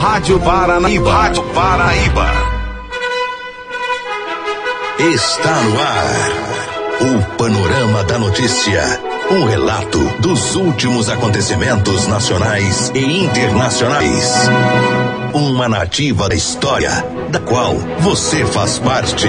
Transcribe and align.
Rádio 0.00 0.40
Paranaíba. 0.40 1.12
Rádio 1.12 1.42
Paranaíba. 1.54 2.26
Está 4.98 5.60
no 5.62 5.80
ar. 5.80 6.44
O 7.00 7.36
Panorama 7.36 8.04
da 8.04 8.18
Notícia. 8.18 8.82
Um 9.30 9.44
relato 9.46 9.98
dos 10.20 10.54
últimos 10.54 11.08
acontecimentos 11.08 12.06
nacionais 12.06 12.90
e 12.94 13.24
internacionais. 13.24 14.48
Uma 15.32 15.68
nativa 15.68 16.28
da 16.28 16.34
história, 16.34 16.90
da 17.30 17.40
qual 17.40 17.74
você 18.00 18.44
faz 18.44 18.78
parte. 18.78 19.28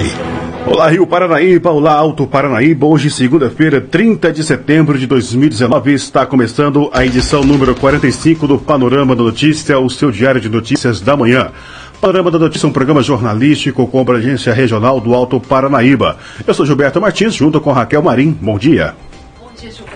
Olá, 0.66 0.88
Rio 0.88 1.06
Paranaíba, 1.06 1.70
olá, 1.70 1.92
Alto 1.92 2.26
Paranaíba. 2.26 2.86
Hoje, 2.86 3.08
segunda-feira, 3.08 3.80
30 3.80 4.32
de 4.32 4.42
setembro 4.42 4.98
de 4.98 5.06
2019, 5.06 5.92
está 5.94 6.26
começando 6.26 6.90
a 6.92 7.06
edição 7.06 7.44
número 7.44 7.72
45 7.76 8.48
do 8.48 8.58
Panorama 8.58 9.14
da 9.14 9.22
Notícia, 9.22 9.78
o 9.78 9.88
seu 9.88 10.10
diário 10.10 10.40
de 10.40 10.48
notícias 10.48 11.00
da 11.00 11.16
manhã. 11.16 11.52
Panorama 12.00 12.32
da 12.32 12.38
Notícia 12.40 12.66
é 12.66 12.68
um 12.68 12.72
programa 12.72 13.00
jornalístico 13.00 13.86
com 13.86 14.00
abrangência 14.00 14.52
regional 14.52 15.00
do 15.00 15.14
Alto 15.14 15.38
Paranaíba. 15.38 16.18
Eu 16.44 16.52
sou 16.52 16.66
Gilberto 16.66 17.00
Martins, 17.00 17.34
junto 17.34 17.60
com 17.60 17.70
Raquel 17.70 18.02
Marim. 18.02 18.32
Bom 18.32 18.58
dia. 18.58 18.92
Bom 19.38 19.48
dia, 19.56 19.70
Gilberto. 19.70 19.95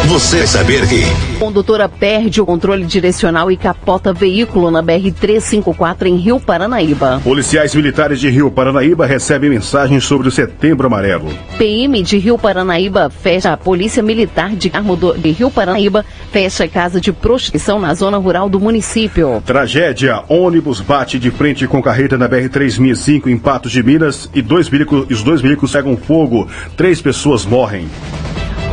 você 0.08 0.48
saber 0.48 0.88
que. 0.88 1.04
Condutora 1.40 1.90
perde 1.90 2.40
o 2.40 2.46
controle 2.46 2.86
direcional 2.86 3.52
e 3.52 3.58
capota 3.58 4.14
veículo 4.14 4.72
na 4.72 4.82
BR-354 4.82 6.06
em 6.06 6.16
Rio 6.16 6.40
Paranaíba. 6.40 7.20
Policiais 7.24 7.76
militares 7.76 8.20
de 8.20 8.30
Rio 8.30 8.50
Paranaíba 8.50 9.06
recebem 9.06 9.50
mensagens 9.50 10.06
sobre 10.06 10.28
o 10.28 10.32
Setembro 10.32 10.88
Amarelo. 10.88 11.30
PM 11.58 12.02
de 12.04 12.18
Rio 12.18 12.38
Paranaíba 12.38 13.10
fecha 13.10 13.52
a 13.52 13.58
Polícia 13.58 14.02
Militar 14.02 14.56
de 14.56 14.70
Carmo 14.70 14.96
de 14.96 15.32
Rio 15.32 15.52
Paranaíba 15.52 16.06
fecha 16.32 16.64
a 16.64 16.68
casa 16.68 17.02
de 17.02 17.12
prostituição 17.12 17.80
na 17.80 17.94
zona 17.94 18.18
rural 18.18 18.48
do 18.48 18.60
município. 18.60 19.44
Tragédia: 19.46 20.24
ônibus 20.30 20.80
bate 20.80 21.20
de 21.20 21.32
frente 21.32 21.68
com 21.68 21.82
carreta 21.82 22.18
na 22.18 22.30
BR-3005 22.30 23.28
em 23.28 23.38
Patos 23.38 23.72
de 23.72 23.84
Minas 23.84 24.30
e 24.34 24.42
dois 24.42 24.70
veículos, 24.70 25.08
os 25.10 25.24
dois 25.24 25.42
veículos 25.42 25.74
pegam 25.74 25.98
fogo. 25.98 26.48
Três 26.78 27.02
pessoas 27.02 27.46
morrem. 27.46 27.88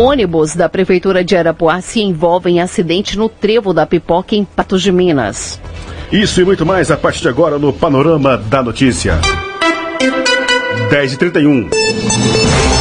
Ônibus 0.02 0.56
da 0.56 0.68
Prefeitura 0.68 1.22
de 1.22 1.36
Arapuá 1.36 1.80
se 1.80 2.00
envolve 2.00 2.50
em 2.50 2.60
acidente 2.60 3.16
no 3.16 3.28
trevo 3.28 3.72
da 3.72 3.86
Pipoca 3.86 4.34
em 4.34 4.44
Patos 4.44 4.82
de 4.82 4.90
Minas. 4.90 5.60
Isso 6.10 6.40
e 6.40 6.44
muito 6.44 6.66
mais 6.66 6.90
a 6.90 6.96
partir 6.96 7.22
de 7.22 7.28
agora 7.28 7.56
no 7.56 7.72
Panorama 7.72 8.36
da 8.36 8.60
Notícia. 8.64 9.20
10 10.90 11.12
e 11.12 11.16
31 11.16 11.70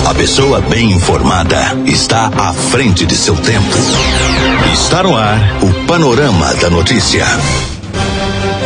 A 0.09 0.15
pessoa 0.15 0.61
bem 0.61 0.91
informada 0.93 1.57
está 1.85 2.27
à 2.27 2.53
frente 2.53 3.05
de 3.05 3.15
seu 3.15 3.35
tempo. 3.35 3.77
Está 4.73 5.03
no 5.03 5.15
ar 5.15 5.39
o 5.61 5.85
Panorama 5.85 6.51
da 6.55 6.71
Notícia. 6.71 7.25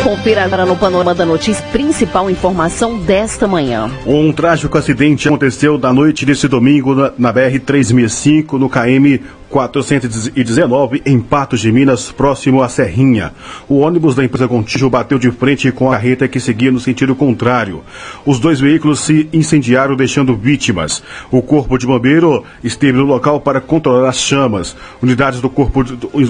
Confira 0.02 0.44
agora 0.44 0.64
no 0.64 0.76
Panorama 0.76 1.14
da 1.14 1.26
Notícia 1.26 1.64
principal 1.72 2.30
informação 2.30 2.98
desta 2.98 3.46
manhã. 3.46 3.90
Um 4.06 4.32
trágico 4.32 4.78
acidente 4.78 5.26
aconteceu 5.28 5.78
na 5.78 5.92
noite 5.92 6.24
desse 6.24 6.46
domingo 6.46 6.94
na, 6.94 7.12
na 7.18 7.32
BR-365, 7.32 8.52
no 8.52 8.68
KM 8.68 9.20
419, 9.50 11.02
em 11.04 11.20
Patos 11.20 11.60
de 11.60 11.70
Minas, 11.70 12.10
próximo 12.10 12.62
à 12.62 12.68
Serrinha. 12.68 13.32
O 13.68 13.78
ônibus 13.78 14.14
da 14.14 14.24
empresa 14.24 14.48
Contígio 14.48 14.90
bateu 14.90 15.18
de 15.18 15.30
frente 15.30 15.70
com 15.72 15.90
a 15.90 15.96
carreta 15.96 16.28
que 16.28 16.38
seguia 16.38 16.70
no 16.70 16.78
sentido 16.78 17.14
contrário. 17.14 17.82
Os 18.24 18.38
dois 18.38 18.60
veículos 18.60 19.00
se 19.00 19.28
incendiaram, 19.32 19.96
deixando 19.96 20.36
vítimas. 20.36 21.02
O 21.30 21.40
corpo 21.40 21.78
de 21.78 21.86
bombeiro 21.86 22.44
esteve 22.62 22.98
no 22.98 23.04
local 23.04 23.40
para 23.40 23.60
controlar 23.60 24.08
as 24.08 24.18
chamas. 24.18 24.76
Unidades 25.02 25.40
do 25.40 25.48
corpo, 25.48 25.84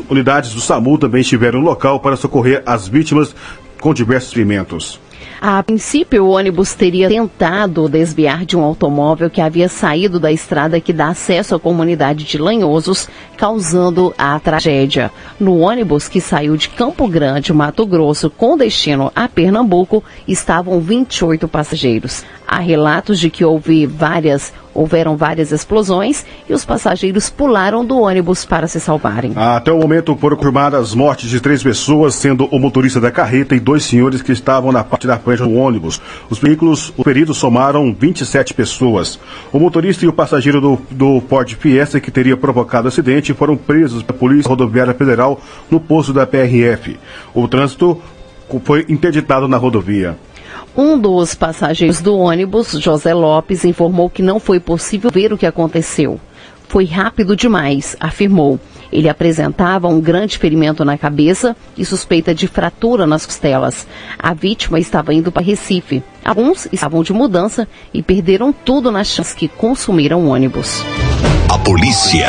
unidades 0.09 0.55
do 0.55 0.61
SAMU 0.61 0.99
também 0.99 1.21
estiveram 1.21 1.61
no 1.61 1.67
local 1.67 2.01
para 2.01 2.17
socorrer 2.17 2.63
as 2.65 2.87
vítimas 2.87 3.35
com 3.81 3.93
diversos 3.93 4.33
ferimentos. 4.33 5.06
A 5.41 5.63
princípio, 5.63 6.25
o 6.25 6.31
ônibus 6.31 6.75
teria 6.75 7.09
tentado 7.09 7.89
desviar 7.89 8.47
de 8.47 8.57
um 8.57 8.63
automóvel 8.63 9.29
que 9.29 9.41
havia 9.41 9.69
saído 9.69 10.19
da 10.19 10.33
estrada 10.33 10.81
que 10.81 10.93
dá 10.93 11.09
acesso 11.09 11.55
à 11.55 11.61
comunidade 11.61 12.25
de 12.25 12.39
Lanhosos, 12.39 13.09
causando 13.37 14.15
a 14.17 14.39
tragédia. 14.41 15.11
No 15.39 15.59
ônibus 15.59 16.09
que 16.09 16.21
saiu 16.21 16.57
de 16.57 16.71
Campo 16.71 17.07
Grande, 17.07 17.53
Mato 17.53 17.85
Grosso, 17.85 18.31
com 18.31 18.57
destino 18.57 19.13
a 19.15 19.29
Pernambuco, 19.29 20.03
estavam 20.27 20.81
28 20.81 21.47
passageiros. 21.47 22.25
Há 22.47 22.61
relatos 22.61 23.19
de 23.19 23.29
que 23.29 23.45
houve 23.45 23.87
várias, 23.87 24.53
houveram 24.73 25.17
várias 25.17 25.51
explosões 25.51 26.25
e 26.49 26.53
os 26.53 26.65
passageiros 26.65 27.29
pularam 27.29 27.85
do 27.85 27.99
ônibus 27.99 28.45
para 28.45 28.69
se 28.69 28.79
salvarem. 28.79 29.33
Até 29.35 29.73
o 29.73 29.79
momento 29.79 30.17
foram 30.17 30.37
confirmadas 30.37 30.81
as 30.81 30.95
mortes 30.95 31.29
de 31.29 31.41
três 31.41 31.63
pessoas, 31.63 32.15
sendo 32.15 32.47
o 32.47 32.59
motorista 32.59 33.01
da 33.01 33.11
carreta 33.11 33.57
e 33.57 33.61
dois 33.61 33.85
senhores 33.85 34.23
que 34.23 34.31
estavam 34.31 34.71
na 34.71 34.85
parte 34.85 35.07
da 35.07 35.19
frente 35.19 35.43
do 35.43 35.55
ônibus. 35.55 36.01
Os 36.31 36.39
veículos, 36.39 36.93
os 36.97 37.05
feridos 37.05 37.37
somaram 37.37 37.95
27 37.99 38.55
pessoas. 38.55 39.19
O 39.53 39.59
motorista 39.59 40.05
e 40.05 40.09
o 40.09 40.13
passageiro 40.13 40.61
do, 40.61 40.79
do 40.91 41.21
Ford 41.29 41.51
Fiesta 41.55 42.01
que 42.01 42.11
teria 42.11 42.37
provocado 42.37 42.87
o 42.87 42.89
acidente 42.89 43.35
foram 43.35 43.57
presos 43.57 44.03
pela 44.03 44.19
Polícia 44.19 44.49
Rodoviária 44.49 44.95
Federal 44.95 45.41
no 45.71 45.81
posto 45.81 46.13
da 46.13 46.27
PRF. 46.27 46.97
O 47.35 47.49
trânsito 47.49 48.01
foi 48.65 48.87
interditado 48.89 49.49
na 49.49 49.57
rodovia. 49.57 50.17
Um 50.77 50.99
dos 50.99 51.35
passageiros 51.35 52.03
do 52.03 52.19
ônibus, 52.19 52.73
José 52.73 53.15
Lopes, 53.15 53.65
informou 53.65 54.11
que 54.11 54.23
não 54.23 54.39
foi 54.39 54.61
possível 54.61 55.11
ver 55.11 55.33
o 55.33 55.39
que 55.39 55.47
aconteceu. 55.47 56.21
Foi 56.69 56.85
rápido 56.85 57.35
demais, 57.35 57.97
afirmou. 57.99 58.61
Ele 58.93 59.09
apresentava 59.09 59.89
um 59.89 60.01
grande 60.01 60.37
ferimento 60.37 60.85
na 60.85 60.99
cabeça 60.99 61.57
e 61.79 61.85
suspeita 61.85 62.35
de 62.35 62.47
fratura 62.47 63.07
nas 63.07 63.25
costelas. 63.25 63.87
A 64.19 64.35
vítima 64.35 64.79
estava 64.79 65.15
indo 65.15 65.33
para 65.33 65.43
Recife. 65.43 66.03
Alguns 66.23 66.69
estavam 66.71 67.03
de 67.03 67.13
mudança 67.13 67.67
e 67.93 68.03
perderam 68.03 68.53
tudo 68.53 68.91
nas 68.91 69.07
chances 69.07 69.35
que 69.35 69.49
consumiram 69.49 70.25
o 70.25 70.29
ônibus. 70.29 70.85
A 71.49 71.59
polícia. 71.59 72.29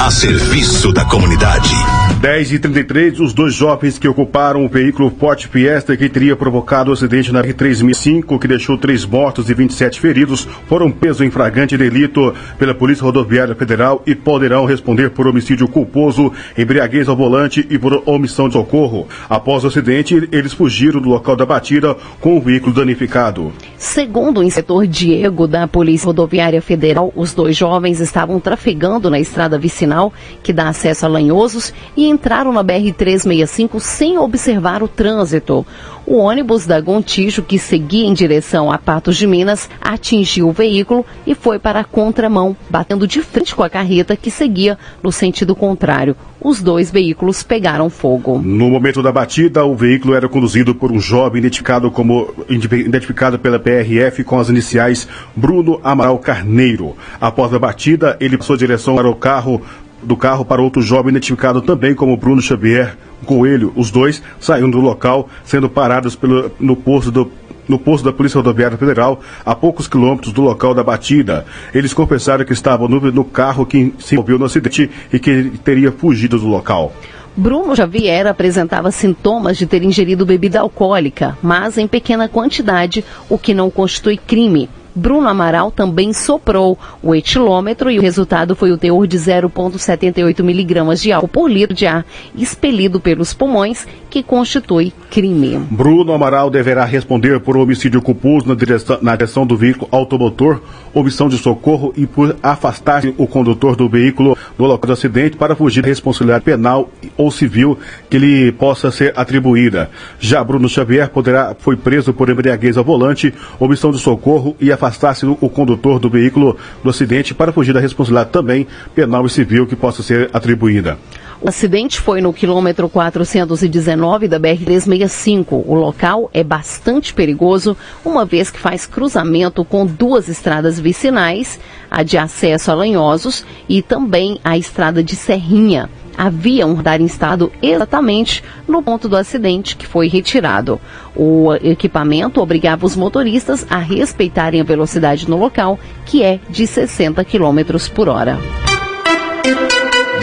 A 0.00 0.10
serviço 0.10 0.92
da 0.92 1.04
comunidade. 1.06 1.74
10 2.24 2.52
e 2.52 2.58
33 2.58 3.20
os 3.20 3.34
dois 3.34 3.52
jovens 3.52 3.98
que 3.98 4.08
ocuparam 4.08 4.64
o 4.64 4.68
veículo 4.68 5.10
Ford 5.10 5.38
Fiesta 5.42 5.94
que 5.94 6.08
teria 6.08 6.34
provocado 6.34 6.88
o 6.88 6.94
acidente 6.94 7.30
na 7.30 7.40
R-3005, 7.40 8.38
que 8.38 8.48
deixou 8.48 8.78
três 8.78 9.04
mortos 9.04 9.50
e 9.50 9.52
27 9.52 10.00
feridos, 10.00 10.48
foram 10.66 10.90
presos 10.90 11.20
em 11.20 11.30
flagrante 11.30 11.76
delito 11.76 12.34
pela 12.58 12.74
Polícia 12.74 13.04
Rodoviária 13.04 13.54
Federal 13.54 14.02
e 14.06 14.14
poderão 14.14 14.64
responder 14.64 15.10
por 15.10 15.26
homicídio 15.26 15.68
culposo, 15.68 16.32
embriaguez 16.56 17.10
ao 17.10 17.14
volante 17.14 17.66
e 17.68 17.78
por 17.78 18.02
omissão 18.06 18.48
de 18.48 18.54
socorro. 18.54 19.06
Após 19.28 19.62
o 19.62 19.66
acidente, 19.66 20.26
eles 20.32 20.54
fugiram 20.54 21.02
do 21.02 21.10
local 21.10 21.36
da 21.36 21.44
batida 21.44 21.94
com 22.22 22.38
o 22.38 22.40
veículo 22.40 22.74
danificado. 22.74 23.52
Segundo 23.76 24.40
o 24.40 24.42
inspetor 24.42 24.86
Diego 24.86 25.46
da 25.46 25.68
Polícia 25.68 26.06
Rodoviária 26.06 26.62
Federal, 26.62 27.12
os 27.14 27.34
dois 27.34 27.54
jovens 27.54 28.00
estavam 28.00 28.40
trafegando 28.40 29.10
na 29.10 29.20
estrada 29.20 29.58
vicinal 29.58 30.10
que 30.42 30.54
dá 30.54 30.70
acesso 30.70 31.04
a 31.04 31.08
Lanhosos 31.10 31.74
e 31.94 32.13
entraram 32.14 32.52
na 32.52 32.64
BR-365 32.64 33.80
sem 33.80 34.16
observar 34.16 34.82
o 34.82 34.88
trânsito. 34.88 35.66
O 36.06 36.16
ônibus 36.16 36.66
da 36.66 36.80
Gontijo, 36.80 37.42
que 37.42 37.58
seguia 37.58 38.06
em 38.06 38.12
direção 38.12 38.70
a 38.70 38.76
Patos 38.76 39.16
de 39.16 39.26
Minas, 39.26 39.70
atingiu 39.80 40.48
o 40.48 40.52
veículo 40.52 41.04
e 41.26 41.34
foi 41.34 41.58
para 41.58 41.80
a 41.80 41.84
contramão, 41.84 42.54
batendo 42.68 43.06
de 43.06 43.22
frente 43.22 43.54
com 43.54 43.62
a 43.62 43.70
carreta 43.70 44.14
que 44.14 44.30
seguia 44.30 44.78
no 45.02 45.10
sentido 45.10 45.56
contrário. 45.56 46.14
Os 46.40 46.60
dois 46.60 46.90
veículos 46.90 47.42
pegaram 47.42 47.88
fogo. 47.88 48.38
No 48.38 48.68
momento 48.68 49.02
da 49.02 49.10
batida, 49.10 49.64
o 49.64 49.74
veículo 49.74 50.14
era 50.14 50.28
conduzido 50.28 50.74
por 50.74 50.92
um 50.92 51.00
jovem 51.00 51.38
identificado 51.38 51.90
como 51.90 52.34
identificado 52.50 53.38
pela 53.38 53.58
PRF 53.58 54.22
com 54.24 54.38
as 54.38 54.50
iniciais 54.50 55.08
Bruno 55.34 55.80
Amaral 55.82 56.18
Carneiro. 56.18 56.94
Após 57.18 57.54
a 57.54 57.58
batida, 57.58 58.18
ele 58.20 58.36
passou 58.36 58.58
direção 58.58 58.96
para 58.96 59.08
o 59.08 59.16
carro 59.16 59.62
do 60.04 60.16
carro 60.16 60.44
para 60.44 60.62
outro 60.62 60.82
jovem 60.82 61.10
identificado 61.10 61.60
também 61.60 61.94
como 61.94 62.16
Bruno 62.16 62.42
Xavier 62.42 62.96
Coelho. 63.24 63.72
Os 63.74 63.90
dois 63.90 64.22
saíram 64.38 64.70
do 64.70 64.80
local, 64.80 65.28
sendo 65.44 65.68
parados 65.68 66.14
pelo, 66.14 66.50
no 66.60 66.76
posto 66.76 67.10
do 67.10 67.30
no 67.66 67.78
posto 67.78 68.04
da 68.04 68.12
Polícia 68.12 68.36
Rodoviária 68.36 68.76
Federal, 68.76 69.20
a 69.44 69.54
poucos 69.54 69.88
quilômetros 69.88 70.34
do 70.34 70.42
local 70.42 70.74
da 70.74 70.84
batida. 70.84 71.46
Eles 71.72 71.94
confessaram 71.94 72.44
que 72.44 72.52
estavam 72.52 72.86
no, 72.88 73.00
no 73.10 73.24
carro 73.24 73.64
que 73.64 73.94
se 73.98 74.14
envolveu 74.14 74.38
no 74.38 74.44
acidente 74.44 74.90
e 75.10 75.18
que 75.18 75.52
teria 75.64 75.90
fugido 75.90 76.38
do 76.38 76.46
local. 76.46 76.92
Bruno 77.36 77.74
Xavier 77.74 78.26
apresentava 78.26 78.90
sintomas 78.90 79.56
de 79.56 79.66
ter 79.66 79.82
ingerido 79.82 80.24
bebida 80.24 80.60
alcoólica, 80.60 81.36
mas 81.42 81.76
em 81.78 81.88
pequena 81.88 82.28
quantidade, 82.28 83.04
o 83.28 83.36
que 83.36 83.52
não 83.52 83.70
constitui 83.70 84.16
crime. 84.16 84.68
Bruno 84.94 85.28
Amaral 85.28 85.72
também 85.72 86.12
soprou 86.12 86.78
o 87.02 87.14
etilômetro 87.14 87.90
e 87.90 87.98
o 87.98 88.02
resultado 88.02 88.54
foi 88.54 88.70
o 88.70 88.78
teor 88.78 89.06
de 89.06 89.18
0,78 89.18 90.42
miligramas 90.42 91.02
de 91.02 91.10
álcool 91.10 91.26
por 91.26 91.50
litro 91.50 91.74
de 91.74 91.84
ar 91.86 92.06
expelido 92.36 93.00
pelos 93.00 93.34
pulmões, 93.34 93.86
que 94.08 94.22
constitui 94.22 94.92
crime. 95.10 95.58
Bruno 95.70 96.12
Amaral 96.12 96.48
deverá 96.48 96.84
responder 96.84 97.40
por 97.40 97.56
homicídio 97.56 98.00
culposo 98.00 98.46
na 98.46 98.54
direção, 98.54 98.98
na 99.02 99.16
direção 99.16 99.44
do 99.44 99.56
veículo 99.56 99.88
automotor, 99.90 100.60
omissão 100.94 101.28
de 101.28 101.36
socorro 101.36 101.92
e 101.96 102.06
por 102.06 102.36
afastar 102.40 103.02
o 103.18 103.26
condutor 103.26 103.74
do 103.74 103.88
veículo 103.88 104.38
do 104.56 104.64
local 104.64 104.86
do 104.86 104.92
acidente 104.92 105.36
para 105.36 105.56
fugir 105.56 105.82
da 105.82 105.88
responsabilidade 105.88 106.44
penal 106.44 106.88
ou 107.16 107.32
civil 107.32 107.76
que 108.08 108.16
lhe 108.16 108.52
possa 108.52 108.92
ser 108.92 109.12
atribuída. 109.16 109.90
Já 110.20 110.44
Bruno 110.44 110.68
Xavier 110.68 111.08
poderá 111.08 111.56
foi 111.58 111.74
preso 111.74 112.12
por 112.12 112.28
embriaguez 112.28 112.76
ao 112.76 112.84
volante, 112.84 113.34
omissão 113.58 113.90
de 113.90 113.98
socorro 113.98 114.54
e 114.60 114.70
afastar 114.70 114.83
afastasse 114.84 115.24
o 115.24 115.48
condutor 115.48 115.98
do 115.98 116.10
veículo 116.10 116.56
do 116.82 116.90
acidente 116.90 117.34
para 117.34 117.52
fugir 117.52 117.72
da 117.72 117.80
responsabilidade 117.80 118.30
também 118.30 118.66
penal 118.94 119.24
e 119.24 119.30
civil 119.30 119.66
que 119.66 119.74
possa 119.74 120.02
ser 120.02 120.28
atribuída. 120.32 120.98
O 121.40 121.48
acidente 121.48 122.00
foi 122.00 122.20
no 122.20 122.32
quilômetro 122.32 122.88
419 122.88 124.28
da 124.28 124.40
BR-365. 124.40 125.62
O 125.66 125.74
local 125.74 126.30
é 126.32 126.42
bastante 126.42 127.12
perigoso, 127.12 127.76
uma 128.04 128.24
vez 128.24 128.50
que 128.50 128.58
faz 128.58 128.86
cruzamento 128.86 129.64
com 129.64 129.84
duas 129.84 130.28
estradas 130.28 130.80
vicinais, 130.80 131.58
a 131.90 132.02
de 132.02 132.16
acesso 132.16 132.70
a 132.70 132.74
Lanhosos 132.74 133.44
e 133.68 133.82
também 133.82 134.38
a 134.42 134.56
estrada 134.56 135.02
de 135.02 135.16
Serrinha 135.16 135.90
havia 136.16 136.66
um 136.66 136.74
radar 136.74 137.00
instado 137.00 137.52
exatamente 137.62 138.42
no 138.66 138.82
ponto 138.82 139.08
do 139.08 139.16
acidente 139.16 139.76
que 139.76 139.86
foi 139.86 140.08
retirado. 140.08 140.80
O 141.14 141.54
equipamento 141.62 142.40
obrigava 142.40 142.86
os 142.86 142.96
motoristas 142.96 143.66
a 143.70 143.78
respeitarem 143.78 144.60
a 144.60 144.64
velocidade 144.64 145.28
no 145.28 145.36
local, 145.36 145.78
que 146.04 146.22
é 146.22 146.40
de 146.48 146.66
60 146.66 147.24
km 147.24 147.60
por 147.94 148.08
hora. 148.08 148.38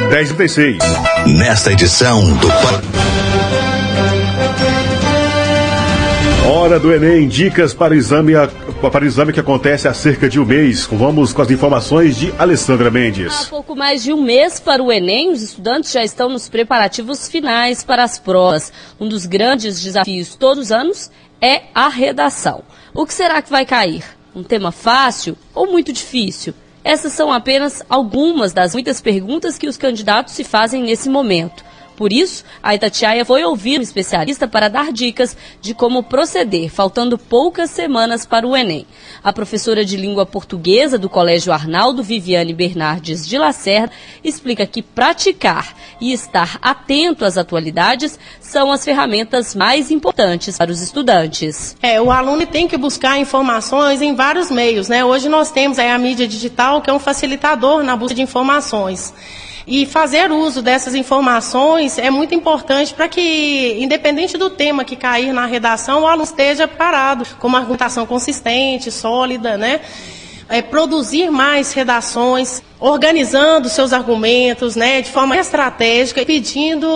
10h36. 0.09 0.79
Nesta 1.37 1.71
edição 1.71 2.21
do. 2.37 2.47
Hora 6.49 6.79
do 6.79 6.91
Enem, 6.91 7.27
dicas 7.27 7.73
para 7.73 7.93
o 7.93 7.95
exame, 7.95 8.33
para 8.89 9.03
o 9.03 9.07
exame 9.07 9.31
que 9.31 9.39
acontece 9.39 9.87
há 9.87 9.93
cerca 9.93 10.27
de 10.27 10.39
um 10.39 10.45
mês. 10.45 10.87
Vamos 10.89 11.33
com 11.33 11.41
as 11.41 11.51
informações 11.51 12.17
de 12.17 12.33
Alessandra 12.39 12.89
Mendes. 12.89 13.43
Há 13.43 13.49
pouco 13.49 13.75
mais 13.75 14.01
de 14.01 14.11
um 14.11 14.21
mês 14.21 14.59
para 14.59 14.81
o 14.81 14.91
Enem, 14.91 15.31
os 15.31 15.41
estudantes 15.41 15.91
já 15.91 16.03
estão 16.03 16.29
nos 16.29 16.49
preparativos 16.49 17.27
finais 17.27 17.83
para 17.83 18.03
as 18.03 18.17
provas. 18.17 18.71
Um 18.99 19.07
dos 19.07 19.25
grandes 19.25 19.79
desafios 19.81 20.35
todos 20.35 20.65
os 20.65 20.71
anos 20.71 21.11
é 21.39 21.63
a 21.75 21.89
redação. 21.89 22.63
O 22.93 23.05
que 23.05 23.13
será 23.13 23.41
que 23.41 23.51
vai 23.51 23.65
cair? 23.65 24.03
Um 24.33 24.43
tema 24.43 24.71
fácil 24.71 25.37
ou 25.53 25.67
muito 25.67 25.93
difícil? 25.93 26.53
Essas 26.83 27.13
são 27.13 27.31
apenas 27.31 27.83
algumas 27.87 28.53
das 28.53 28.73
muitas 28.73 28.99
perguntas 28.99 29.57
que 29.57 29.67
os 29.67 29.77
candidatos 29.77 30.33
se 30.33 30.43
fazem 30.43 30.83
nesse 30.83 31.09
momento. 31.09 31.63
Por 32.01 32.11
isso, 32.11 32.43
a 32.63 32.73
Itatiaia 32.73 33.23
foi 33.23 33.43
ouvir 33.43 33.77
um 33.77 33.83
especialista 33.83 34.47
para 34.47 34.67
dar 34.67 34.91
dicas 34.91 35.37
de 35.61 35.75
como 35.75 36.01
proceder, 36.01 36.67
faltando 36.67 37.15
poucas 37.15 37.69
semanas 37.69 38.25
para 38.25 38.47
o 38.47 38.57
Enem. 38.57 38.87
A 39.23 39.31
professora 39.31 39.85
de 39.85 39.95
língua 39.97 40.25
portuguesa 40.25 40.97
do 40.97 41.07
Colégio 41.07 41.53
Arnaldo 41.53 42.01
Viviane 42.01 42.55
Bernardes 42.55 43.27
de 43.27 43.37
Lacerda 43.37 43.91
explica 44.23 44.65
que 44.65 44.81
praticar 44.81 45.75
e 46.01 46.11
estar 46.11 46.57
atento 46.59 47.23
às 47.23 47.37
atualidades 47.37 48.17
são 48.39 48.71
as 48.71 48.83
ferramentas 48.83 49.53
mais 49.53 49.91
importantes 49.91 50.57
para 50.57 50.71
os 50.71 50.81
estudantes. 50.81 51.77
É, 51.83 52.01
o 52.01 52.09
aluno 52.09 52.47
tem 52.47 52.67
que 52.67 52.77
buscar 52.77 53.19
informações 53.19 54.01
em 54.01 54.15
vários 54.15 54.49
meios, 54.49 54.89
né? 54.89 55.05
Hoje 55.05 55.29
nós 55.29 55.51
temos 55.51 55.77
a 55.77 55.95
mídia 55.99 56.27
digital, 56.27 56.81
que 56.81 56.89
é 56.89 56.93
um 56.93 56.97
facilitador 56.97 57.83
na 57.83 57.95
busca 57.95 58.15
de 58.15 58.23
informações. 58.23 59.13
E 59.65 59.85
fazer 59.85 60.31
uso 60.31 60.61
dessas 60.61 60.95
informações 60.95 61.97
é 61.97 62.09
muito 62.09 62.33
importante 62.33 62.93
para 62.93 63.07
que, 63.07 63.77
independente 63.79 64.37
do 64.37 64.49
tema 64.49 64.83
que 64.83 64.95
cair 64.95 65.31
na 65.31 65.45
redação, 65.45 66.01
o 66.01 66.07
aluno 66.07 66.23
esteja 66.23 66.67
parado, 66.67 67.25
com 67.39 67.47
uma 67.47 67.59
argumentação 67.59 68.05
consistente, 68.05 68.91
sólida, 68.91 69.57
né? 69.57 69.81
É, 70.49 70.61
produzir 70.61 71.31
mais 71.31 71.71
redações, 71.71 72.61
organizando 72.77 73.69
seus 73.69 73.93
argumentos, 73.93 74.75
né, 74.75 75.01
de 75.01 75.09
forma 75.09 75.37
estratégica 75.37 76.21
e 76.21 76.25
pedindo 76.25 76.89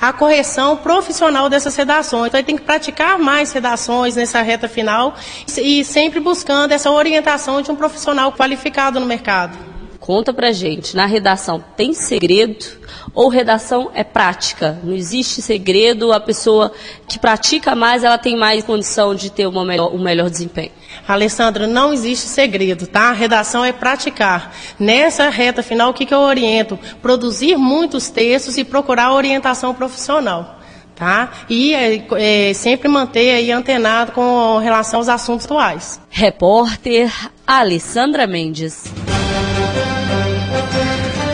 a 0.00 0.12
correção 0.14 0.78
profissional 0.78 1.50
dessas 1.50 1.76
redações. 1.76 2.28
Então, 2.28 2.40
ele 2.40 2.46
tem 2.46 2.56
que 2.56 2.62
praticar 2.62 3.18
mais 3.18 3.52
redações 3.52 4.16
nessa 4.16 4.40
reta 4.40 4.66
final 4.66 5.14
e 5.58 5.84
sempre 5.84 6.20
buscando 6.20 6.72
essa 6.72 6.90
orientação 6.90 7.60
de 7.60 7.70
um 7.70 7.76
profissional 7.76 8.32
qualificado 8.32 8.98
no 8.98 9.04
mercado. 9.04 9.71
Conta 10.02 10.34
pra 10.34 10.50
gente, 10.50 10.96
na 10.96 11.06
redação 11.06 11.62
tem 11.76 11.94
segredo 11.94 12.66
ou 13.14 13.28
redação 13.28 13.88
é 13.94 14.02
prática? 14.02 14.76
Não 14.82 14.92
existe 14.94 15.40
segredo, 15.40 16.12
a 16.12 16.18
pessoa 16.18 16.72
que 17.06 17.20
pratica 17.20 17.76
mais, 17.76 18.02
ela 18.02 18.18
tem 18.18 18.36
mais 18.36 18.64
condição 18.64 19.14
de 19.14 19.30
ter 19.30 19.46
uma 19.46 19.64
melhor, 19.64 19.94
um 19.94 20.02
melhor 20.02 20.28
desempenho. 20.28 20.72
Alessandra, 21.06 21.68
não 21.68 21.92
existe 21.92 22.26
segredo, 22.26 22.88
tá? 22.88 23.10
A 23.10 23.12
redação 23.12 23.64
é 23.64 23.72
praticar. 23.72 24.52
Nessa 24.76 25.28
reta 25.28 25.62
final, 25.62 25.90
o 25.90 25.94
que, 25.94 26.04
que 26.04 26.12
eu 26.12 26.18
oriento? 26.18 26.76
Produzir 27.00 27.56
muitos 27.56 28.10
textos 28.10 28.58
e 28.58 28.64
procurar 28.64 29.12
orientação 29.12 29.72
profissional. 29.72 30.58
Tá? 30.96 31.30
E 31.48 31.72
é, 31.74 32.48
é, 32.48 32.54
sempre 32.54 32.88
manter 32.88 33.30
aí 33.30 33.52
antenado 33.52 34.10
com 34.10 34.58
relação 34.58 34.98
aos 34.98 35.08
assuntos 35.08 35.46
atuais. 35.46 36.00
Repórter 36.10 37.12
Alessandra 37.46 38.26
Mendes. 38.26 38.84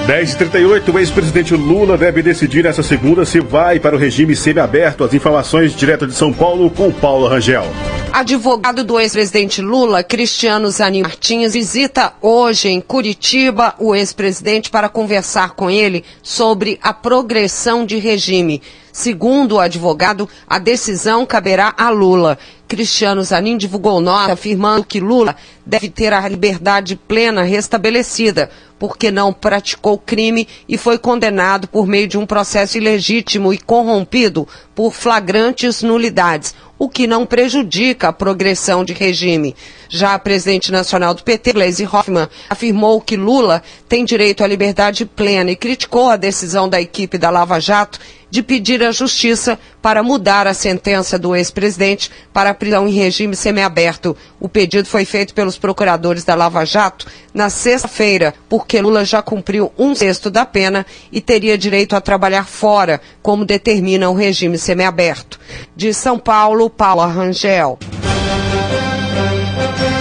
10h38, 0.08 0.94
o 0.94 0.98
ex-presidente 0.98 1.54
Lula 1.54 1.98
deve 1.98 2.22
decidir 2.22 2.64
essa 2.64 2.82
segunda 2.82 3.26
se 3.26 3.40
vai 3.40 3.78
para 3.78 3.94
o 3.94 3.98
regime 3.98 4.34
semiaberto. 4.34 5.04
As 5.04 5.12
informações 5.12 5.76
direto 5.76 6.06
de 6.06 6.14
São 6.14 6.32
Paulo 6.32 6.70
com 6.70 6.90
Paulo 6.90 7.28
Rangel. 7.28 7.66
Advogado 8.12 8.82
do 8.82 8.98
ex-presidente 8.98 9.60
Lula, 9.60 10.02
Cristiano 10.02 10.70
Zanin 10.70 11.02
Martins, 11.02 11.52
visita 11.52 12.14
hoje 12.20 12.68
em 12.68 12.80
Curitiba 12.80 13.74
o 13.78 13.94
ex-presidente 13.94 14.70
para 14.70 14.88
conversar 14.88 15.50
com 15.50 15.70
ele 15.70 16.04
sobre 16.22 16.80
a 16.82 16.92
progressão 16.92 17.84
de 17.84 17.98
regime. 17.98 18.62
Segundo 18.92 19.52
o 19.56 19.60
advogado, 19.60 20.28
a 20.48 20.58
decisão 20.58 21.24
caberá 21.24 21.72
a 21.76 21.90
Lula. 21.90 22.36
Cristiano 22.66 23.22
Zanin 23.22 23.56
divulgou 23.56 24.00
nota 24.00 24.32
afirmando 24.32 24.84
que 24.84 24.98
Lula 24.98 25.36
deve 25.64 25.88
ter 25.88 26.12
a 26.12 26.28
liberdade 26.28 26.96
plena 26.96 27.42
restabelecida, 27.42 28.50
porque 28.78 29.10
não 29.10 29.32
praticou 29.32 29.98
crime 29.98 30.48
e 30.68 30.76
foi 30.76 30.98
condenado 30.98 31.68
por 31.68 31.86
meio 31.86 32.08
de 32.08 32.18
um 32.18 32.26
processo 32.26 32.76
ilegítimo 32.76 33.52
e 33.52 33.58
corrompido 33.58 34.48
por 34.74 34.92
flagrantes 34.92 35.82
nulidades, 35.82 36.54
o 36.78 36.88
que 36.88 37.06
não 37.06 37.26
prejudica 37.26 38.08
a 38.08 38.12
progressão 38.12 38.84
de 38.84 38.92
regime. 38.92 39.56
Já 39.88 40.14
a 40.14 40.18
presidente 40.18 40.70
nacional 40.70 41.14
do 41.14 41.22
PT, 41.22 41.52
Gleisi 41.52 41.84
Hoffmann, 41.84 42.28
afirmou 42.48 43.00
que 43.00 43.16
Lula 43.16 43.62
tem 43.88 44.04
direito 44.04 44.44
à 44.44 44.46
liberdade 44.46 45.04
plena 45.04 45.50
e 45.50 45.56
criticou 45.56 46.08
a 46.08 46.16
decisão 46.16 46.68
da 46.68 46.80
equipe 46.80 47.18
da 47.18 47.30
Lava 47.30 47.58
Jato 47.58 47.98
de 48.30 48.42
pedir 48.42 48.82
à 48.82 48.92
Justiça 48.92 49.58
para 49.80 50.02
mudar 50.02 50.46
a 50.46 50.54
sentença 50.54 51.18
do 51.18 51.34
ex-presidente 51.34 52.10
para 52.32 52.50
a 52.50 52.54
prisão 52.54 52.86
em 52.86 52.92
regime 52.92 53.34
semiaberto. 53.34 54.16
O 54.40 54.48
pedido 54.48 54.88
foi 54.88 55.04
feito 55.04 55.34
pelos 55.34 55.58
procuradores 55.58 56.24
da 56.24 56.34
Lava 56.34 56.64
Jato 56.64 57.06
na 57.32 57.48
sexta-feira, 57.50 58.34
porque 58.48 58.80
Lula 58.80 59.04
já 59.04 59.22
cumpriu 59.22 59.72
um 59.78 59.94
sexto 59.94 60.30
da 60.30 60.44
pena 60.44 60.84
e 61.10 61.20
teria 61.20 61.56
direito 61.56 61.94
a 61.94 62.00
trabalhar 62.00 62.46
fora, 62.46 63.00
como 63.22 63.44
determina 63.44 64.10
o 64.10 64.14
regime 64.14 64.58
semiaberto. 64.58 65.38
De 65.74 65.94
São 65.94 66.18
Paulo, 66.18 66.68
Paula 66.68 67.06
Rangel. 67.06 67.78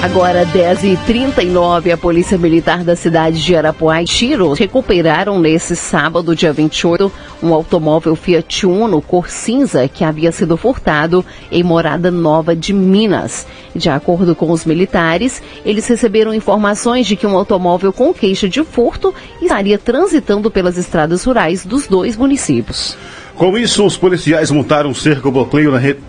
Agora, 0.02 0.46
10h39, 0.46 1.92
a 1.92 1.98
Polícia 1.98 2.38
Militar 2.38 2.84
da 2.84 2.96
cidade 2.96 3.44
de 3.44 3.56
Arapuá 3.56 4.02
e 4.02 4.06
Tiros 4.06 4.60
recuperaram 4.60 5.40
nesse 5.40 5.76
sábado, 5.76 6.36
dia 6.36 6.54
28, 6.54 7.12
um 7.42 7.52
automóvel 7.52 8.16
Fiat 8.16 8.66
Uno 8.68 9.02
cor 9.02 9.28
cinza 9.28 9.88
que 9.88 10.04
havia 10.04 10.32
sido 10.32 10.56
furtado 10.56 11.26
em 11.52 11.64
Morada 11.64 12.12
Nova 12.12 12.56
de 12.56 12.74
Minas. 12.74 13.48
De 13.76 13.90
acordo 13.90 14.36
com 14.36 14.52
os 14.52 14.66
militares, 14.66 15.42
eles 15.66 15.88
receberam 15.88 16.34
informações 16.34 17.08
de 17.08 17.16
que 17.16 17.26
um 17.26 17.36
automóvel 17.36 17.92
com 17.92 18.14
queixa 18.14 18.48
de 18.48 18.64
furto 18.64 19.14
estaria 19.42 19.80
transitando 19.80 20.52
pelas 20.52 20.78
estradas 20.78 21.24
rurais 21.24 21.66
dos 21.66 21.88
dois 21.88 22.16
municípios. 22.16 22.96
Com 23.36 23.58
isso, 23.58 23.84
os 23.86 23.98
policiais 23.98 24.52
montaram 24.52 24.92
um 24.92 24.96
cerco 24.96 25.32
bloqueio 25.32 25.72
na 25.72 25.80
rede. 25.80 26.00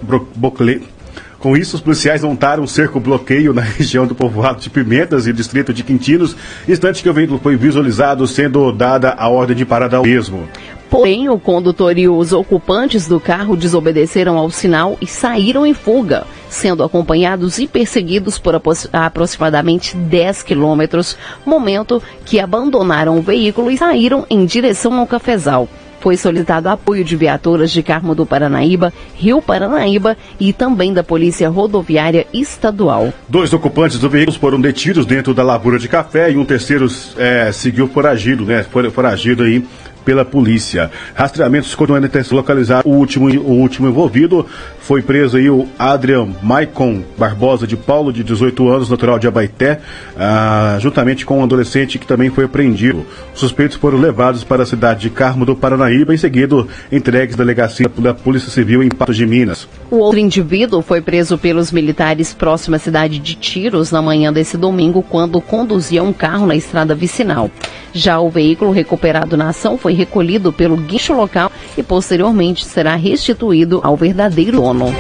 Com 1.39 1.57
isso, 1.57 1.77
os 1.77 1.83
policiais 1.83 2.25
montaram 2.25 2.65
um 2.65 2.67
cerco-bloqueio 2.67 3.55
na 3.55 3.63
região 3.79 4.07
do 4.07 4.15
povoado 4.15 4.61
de 4.61 4.69
Pimentas 4.69 5.27
e 5.27 5.33
distrito 5.33 5.73
de 5.73 5.85
Quintinos, 5.85 6.35
instante 6.69 7.03
que 7.03 7.09
o 7.09 7.15
veículo 7.15 7.39
foi 7.39 7.57
visualizado, 7.57 8.27
sendo 8.27 8.73
dada 8.73 9.15
a 9.17 9.29
ordem 9.29 9.57
de 9.57 9.65
parada 9.65 9.97
ao 9.97 10.03
mesmo. 10.03 10.49
Porém, 10.91 11.29
o 11.29 11.39
condutor 11.39 11.99
e 11.99 12.09
os 12.09 12.33
ocupantes 12.33 13.07
do 13.07 13.21
carro 13.21 13.55
desobedeceram 13.55 14.39
ao 14.39 14.51
sinal 14.51 14.97
e 15.01 15.07
saíram 15.07 15.67
em 15.67 15.75
fuga, 15.75 16.27
sendo 16.49 16.83
acompanhados 16.83 17.59
e 17.59 17.69
perseguidos 17.69 18.39
por 18.39 18.61
aproximadamente 18.93 19.95
10 19.95 20.43
quilômetros, 20.43 21.17
momento 21.45 22.03
que 22.25 22.41
abandonaram 22.41 23.19
o 23.19 23.23
veículo 23.23 23.71
e 23.71 23.77
saíram 23.77 24.27
em 24.31 24.47
direção 24.47 24.95
ao 24.99 25.07
cafezal 25.07 25.69
foi 26.01 26.17
solicitado 26.17 26.69
apoio 26.69 27.05
de 27.05 27.17
viaturas 27.17 27.71
de 27.71 27.83
Carmo 27.83 28.15
do 28.15 28.27
Paranaíba, 28.27 28.93
Rio 29.15 29.43
Paranaíba 29.43 30.17
e 30.39 30.53
também 30.53 30.93
da 30.93 31.03
Polícia 31.03 31.49
Rodoviária 31.49 32.27
Estadual. 32.33 33.13
Dois 33.29 33.53
ocupantes 33.53 33.99
do 33.99 34.09
veículo 34.09 34.39
foram 34.39 34.61
detidos 34.61 35.07
dentro 35.07 35.35
da 35.35 35.43
lavoura 35.43 35.79
de 35.79 35.89
café 35.89 36.31
e 36.31 36.37
um 36.37 36.45
terceiro 36.45 36.87
é, 37.17 37.51
seguiu 37.53 37.89
foragido, 37.89 38.45
né? 38.45 38.65
Foragido 38.93 39.43
aí 39.43 39.65
pela 40.09 40.25
polícia. 40.25 40.91
Rastreamentos 41.15 41.75
continuam 41.75 42.03
a 42.03 42.35
localizar 42.35 42.81
o 42.87 42.93
último, 42.93 43.29
o 43.29 43.61
último 43.61 43.89
envolvido. 43.89 44.47
Foi 44.81 45.03
preso 45.03 45.37
aí 45.37 45.51
o 45.51 45.69
Adrian 45.79 46.29
Maicon 46.43 47.03
Barbosa 47.19 47.67
de 47.67 47.77
Paulo, 47.77 48.11
de 48.11 48.25
18 48.25 48.71
anos, 48.71 48.89
natural 48.89 49.19
de 49.19 49.27
Abaité, 49.27 49.81
ah, 50.17 50.79
juntamente 50.81 51.27
com 51.27 51.41
um 51.41 51.43
adolescente 51.43 51.99
que 51.99 52.07
também 52.07 52.31
foi 52.31 52.45
apreendido. 52.45 53.05
Os 53.35 53.41
suspeitos 53.41 53.77
foram 53.77 53.99
levados 53.99 54.43
para 54.45 54.63
a 54.63 54.67
cidade 54.67 55.01
de 55.01 55.11
Carmo 55.11 55.45
do 55.45 55.55
Paranaíba, 55.55 56.15
em 56.15 56.17
seguida 56.17 56.65
entregues 56.91 57.35
à 57.35 57.37
delegacia 57.37 57.87
da 57.99 58.15
Polícia 58.15 58.51
Civil 58.51 58.83
em 58.83 58.89
Patos 58.89 59.15
de 59.15 59.27
Minas. 59.27 59.69
O 59.91 59.97
outro 59.97 60.19
indivíduo 60.19 60.81
foi 60.81 61.03
preso 61.03 61.37
pelos 61.37 61.71
militares 61.71 62.33
próximo 62.33 62.77
à 62.77 62.79
cidade 62.79 63.19
de 63.19 63.35
Tiros 63.35 63.93
na 63.93 64.01
manhã 64.01 64.33
desse 64.33 64.57
domingo, 64.57 65.03
quando 65.03 65.39
conduzia 65.39 66.03
um 66.03 66.15
carro 66.15 66.47
na 66.47 66.57
estrada 66.57 66.95
vicinal. 66.95 67.51
Já 67.93 68.19
o 68.21 68.31
veículo 68.31 68.71
recuperado 68.71 69.37
na 69.37 69.51
ação 69.51 69.77
foi 69.77 69.98
recolhido 69.99 70.53
pelo 70.53 70.77
guincho 70.77 71.13
local 71.13 71.51
e 71.77 71.83
posteriormente 71.83 72.65
será 72.65 72.95
restituído 72.95 73.81
ao 73.83 73.97
verdadeiro 73.97 74.61
dono. 74.61 74.95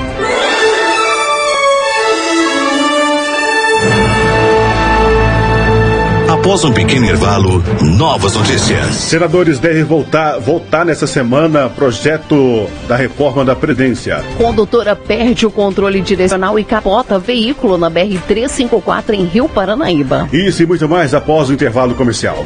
Após 6.28 6.64
um 6.64 6.72
pequeno 6.72 7.04
intervalo, 7.04 7.62
novas 7.82 8.34
notícias. 8.34 8.94
Senadores 8.94 9.58
devem 9.58 9.84
voltar, 9.84 10.38
voltar 10.38 10.84
nessa 10.84 11.06
semana 11.06 11.68
projeto 11.68 12.66
da 12.86 12.96
reforma 12.96 13.44
da 13.44 13.54
Previdência. 13.54 14.24
Condutora 14.38 14.96
perde 14.96 15.44
o 15.44 15.50
controle 15.50 16.00
direcional 16.00 16.58
e 16.58 16.64
capota 16.64 17.18
veículo 17.18 17.76
na 17.76 17.90
BR-354 17.90 19.14
em 19.14 19.24
Rio 19.24 19.48
Paranaíba. 19.48 20.26
Isso 20.32 20.62
e 20.62 20.66
muito 20.66 20.88
mais 20.88 21.12
após 21.12 21.50
o 21.50 21.52
intervalo 21.52 21.94
comercial. 21.94 22.42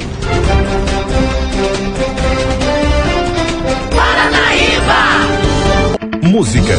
Música. 6.32 6.72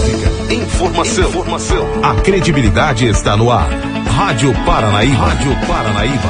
Informação. 0.51 1.29
Informação. 1.29 1.87
A 2.03 2.15
credibilidade 2.15 3.07
está 3.07 3.37
no 3.37 3.51
ar. 3.51 3.69
Rádio 4.07 4.51
Paranaíba. 4.65 5.15
Rádio 5.15 5.51
Paranaíba. 5.67 6.29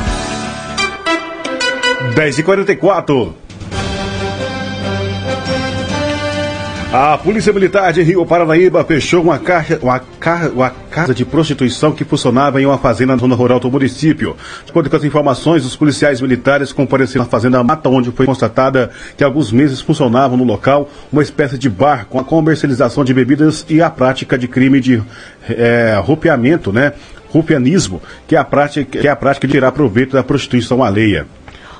10 2.15 2.39
e 2.39 2.43
44 2.43 3.33
A 6.93 7.17
Polícia 7.17 7.51
Militar 7.51 7.91
de 7.91 8.03
Rio 8.03 8.23
Paranaíba 8.23 8.83
fechou 8.83 9.23
uma, 9.23 9.39
caixa, 9.39 9.79
uma, 9.81 9.99
uma, 10.53 10.69
casa 10.91 11.11
de 11.11 11.25
prostituição 11.25 11.91
que 11.91 12.05
funcionava 12.05 12.61
em 12.61 12.67
uma 12.67 12.77
fazenda 12.77 13.15
na 13.15 13.19
zona 13.19 13.33
rural 13.33 13.59
do 13.59 13.71
município. 13.71 14.37
De 14.63 14.69
acordo 14.69 14.91
com 14.91 14.95
as 14.95 15.03
informações, 15.03 15.65
os 15.65 15.75
policiais 15.75 16.21
militares 16.21 16.71
compareceram 16.71 17.25
na 17.25 17.31
fazenda 17.31 17.63
Mata, 17.63 17.89
onde 17.89 18.11
foi 18.11 18.27
constatada 18.27 18.91
que 19.17 19.23
há 19.23 19.27
alguns 19.27 19.51
meses 19.51 19.81
funcionavam 19.81 20.37
no 20.37 20.43
local 20.43 20.87
uma 21.11 21.23
espécie 21.23 21.57
de 21.57 21.67
bar 21.67 22.05
com 22.05 22.19
a 22.19 22.23
comercialização 22.23 23.03
de 23.03 23.11
bebidas 23.11 23.65
e 23.67 23.81
a 23.81 23.89
prática 23.89 24.37
de 24.37 24.47
crime 24.47 24.79
de 24.79 25.01
é, 25.49 25.99
rupiamento, 25.99 26.71
né? 26.71 26.93
Rupianismo, 27.31 28.03
que 28.27 28.35
é 28.35 28.37
a 28.37 28.43
prática, 28.43 28.99
que 28.99 29.07
é 29.07 29.09
a 29.09 29.15
prática 29.15 29.47
de 29.47 29.53
tirar 29.53 29.71
proveito 29.71 30.13
da 30.13 30.23
prostituição 30.23 30.83
alheia. 30.83 31.25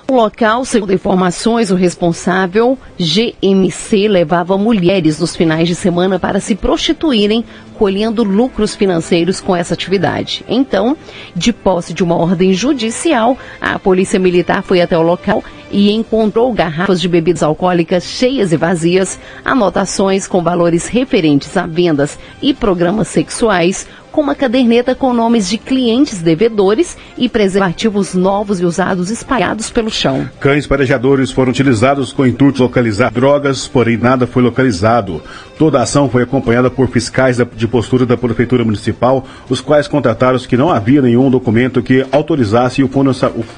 No 0.08 0.16
local, 0.18 0.66
segundo 0.66 0.94
informações, 0.94 1.72
o 1.72 1.76
responsável, 1.76 2.78
GMC, 3.00 4.08
levava 4.10 4.58
mulheres 4.58 5.20
nos 5.20 5.36
finais 5.36 5.68
de 5.68 5.76
semana 5.76 6.20
para 6.20 6.42
se 6.42 6.56
prostituírem, 6.56 7.46
colhendo 7.74 8.24
lucros 8.24 8.76
financeiros 8.76 9.42
com 9.42 9.56
essa 9.56 9.74
atividade. 9.74 10.46
Então, 10.48 10.96
de 11.36 11.52
posse 11.52 11.94
de 11.94 12.04
uma 12.04 12.16
ordem 12.16 12.54
judicial, 12.54 13.38
a 13.60 13.78
Polícia 13.78 14.20
Militar 14.20 14.64
foi 14.64 14.82
até 14.82 14.98
o 14.98 15.02
local 15.02 15.44
e 15.72 15.92
encontrou 15.92 16.54
garrafas 16.54 17.02
de 17.02 17.10
bebidas 17.10 17.42
alcoólicas 17.42 18.04
cheias 18.04 18.54
e 18.54 18.58
vazias, 18.58 19.20
anotações 19.44 20.28
com 20.28 20.44
valores 20.44 20.88
referentes 20.88 21.58
a 21.58 21.66
vendas 21.66 22.18
e 22.42 22.54
programas 22.54 23.08
sexuais, 23.08 23.88
com 24.14 24.22
uma 24.22 24.36
caderneta 24.36 24.94
com 24.94 25.12
nomes 25.12 25.50
de 25.50 25.58
clientes 25.58 26.22
devedores 26.22 26.96
e 27.18 27.28
preservativos 27.28 28.14
novos 28.14 28.62
e 28.62 28.66
usados 28.66 29.10
espalhados 29.10 29.72
pelo 29.72 29.90
chão. 29.90 30.30
Cães 30.40 30.68
farejadores 30.68 31.32
foram 31.32 31.50
utilizados 31.50 32.14
com 32.14 32.22
o 32.22 32.28
intuito 32.28 32.58
de 32.58 32.62
localizar 32.62 33.12
drogas, 33.12 33.68
porém 33.68 33.98
nada 33.98 34.28
foi 34.28 34.44
localizado. 34.44 35.20
Toda 35.58 35.80
a 35.80 35.82
ação 35.82 36.08
foi 36.08 36.22
acompanhada 36.22 36.70
por 36.70 36.88
fiscais 36.90 37.38
de 37.56 37.68
postura 37.74 38.06
da 38.06 38.16
Prefeitura 38.16 38.64
Municipal, 38.64 39.26
os 39.50 39.60
quais 39.60 39.88
contrataram 39.88 40.38
que 40.38 40.56
não 40.56 40.70
havia 40.70 41.02
nenhum 41.02 41.28
documento 41.28 41.82
que 41.82 42.06
autorizasse 42.12 42.84
o 42.84 42.90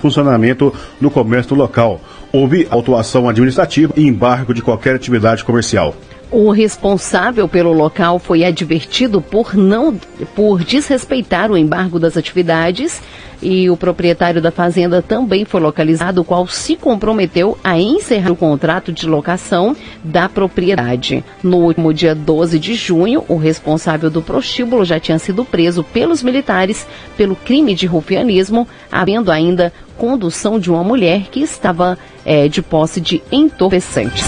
funcionamento 0.01 0.73
do 1.01 1.11
comércio 1.11 1.53
local. 1.53 1.99
Houve 2.31 2.65
autuação 2.69 3.27
administrativa 3.27 3.91
e 3.97 4.07
embargo 4.07 4.53
de 4.53 4.61
qualquer 4.61 4.95
atividade 4.95 5.43
comercial. 5.43 5.93
O 6.31 6.51
responsável 6.51 7.47
pelo 7.47 7.71
local 7.71 8.19
foi 8.19 8.43
advertido 8.43 9.21
por 9.21 9.55
não 9.55 9.97
por 10.35 10.63
desrespeitar 10.63 11.51
o 11.51 11.57
embargo 11.57 11.99
das 11.99 12.17
atividades 12.17 13.01
e 13.41 13.69
o 13.69 13.77
proprietário 13.77 14.41
da 14.41 14.51
fazenda 14.51 15.01
também 15.01 15.45
foi 15.45 15.61
localizado, 15.61 16.21
o 16.21 16.23
qual 16.23 16.47
se 16.47 16.75
comprometeu 16.75 17.57
a 17.63 17.79
encerrar 17.79 18.31
o 18.31 18.35
contrato 18.35 18.91
de 18.91 19.07
locação 19.07 19.75
da 20.03 20.27
propriedade. 20.27 21.23
No 21.43 21.57
último 21.57 21.93
dia 21.93 22.15
12 22.15 22.57
de 22.57 22.73
junho, 22.73 23.23
o 23.27 23.37
responsável 23.37 24.09
do 24.09 24.21
prostíbulo 24.21 24.83
já 24.83 24.99
tinha 24.99 25.19
sido 25.19 25.45
preso 25.45 25.83
pelos 25.83 26.23
militares 26.23 26.87
pelo 27.15 27.35
crime 27.35 27.75
de 27.75 27.85
rufianismo, 27.85 28.67
havendo 28.91 29.31
ainda 29.31 29.71
condução 29.97 30.59
de 30.59 30.71
uma 30.71 30.83
mulher 30.83 31.27
que 31.31 31.41
estava 31.41 31.97
é, 32.25 32.47
de 32.47 32.61
posse 32.61 32.99
de 32.99 33.21
entorpecentes. 33.31 34.25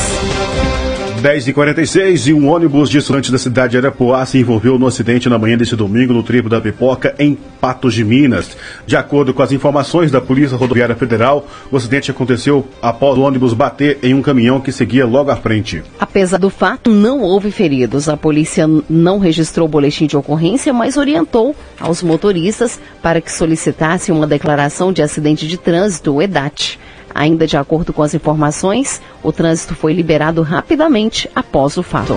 10h46 1.18 2.28
e 2.28 2.34
um 2.34 2.48
ônibus 2.48 2.90
de 2.90 3.00
estudantes 3.00 3.32
da 3.32 3.40
cidade 3.40 3.72
de 3.72 3.78
Arapuá 3.78 4.24
se 4.26 4.38
envolveu 4.38 4.78
no 4.78 4.86
acidente 4.86 5.28
na 5.28 5.40
manhã 5.40 5.58
desse 5.58 5.76
domingo 5.76 6.14
no 6.14 6.22
tribo 6.22 6.48
da 6.48 6.62
Pipoca, 6.62 7.16
em 7.18 7.36
Patos 7.60 7.96
de 7.96 8.04
Minas. 8.04 8.56
De 8.86 8.96
acordo 8.96 9.34
com 9.34 9.42
as 9.42 9.52
informações 9.52 10.12
da 10.12 10.22
Polícia 10.22 10.56
Rodoviária 10.56 10.96
Federal, 10.96 11.48
o 11.72 11.78
acidente 11.78 12.12
aconteceu 12.12 12.68
após 12.82 13.18
o 13.18 13.22
ônibus 13.22 13.54
bater 13.54 13.98
em 14.04 14.14
um 14.14 14.22
caminhão 14.22 14.62
que 14.62 14.72
seguia 14.72 15.08
logo 15.08 15.32
à 15.32 15.36
frente. 15.36 15.84
Apesar 16.00 16.38
do 16.38 16.52
fato, 16.52 16.92
não 16.92 17.22
houve 17.22 17.50
feridos. 17.50 18.08
A 18.08 18.16
polícia 18.16 18.68
não 18.88 19.18
registrou 19.18 19.66
o 19.66 19.70
boletim 19.70 20.06
de 20.06 20.16
ocorrência, 20.16 20.72
mas 20.72 20.98
orientou 20.98 21.56
aos 21.80 22.04
motoristas 22.04 22.80
para 23.02 23.20
que 23.20 23.32
solicitassem 23.32 24.14
uma 24.14 24.28
declaração 24.28 24.94
de 24.94 25.02
acidente 25.02 25.48
de 25.48 25.58
trânsito, 25.58 26.14
o 26.14 26.22
EDAT. 26.22 26.80
Ainda 27.18 27.48
de 27.48 27.58
acordo 27.58 27.92
com 27.92 28.04
as 28.04 28.14
informações, 28.14 29.02
o 29.24 29.32
trânsito 29.32 29.74
foi 29.74 29.92
liberado 29.92 30.44
rapidamente 30.44 31.28
após 31.34 31.76
o 31.76 31.82
fato. 31.82 32.16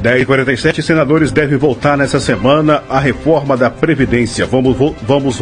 10h47, 0.00 0.80
senadores 0.80 1.32
devem 1.32 1.58
voltar 1.58 1.98
nessa 1.98 2.20
semana 2.20 2.84
à 2.88 3.00
reforma 3.00 3.56
da 3.56 3.68
Previdência. 3.68 4.46
Vamos, 4.46 4.76
vamos 5.02 5.38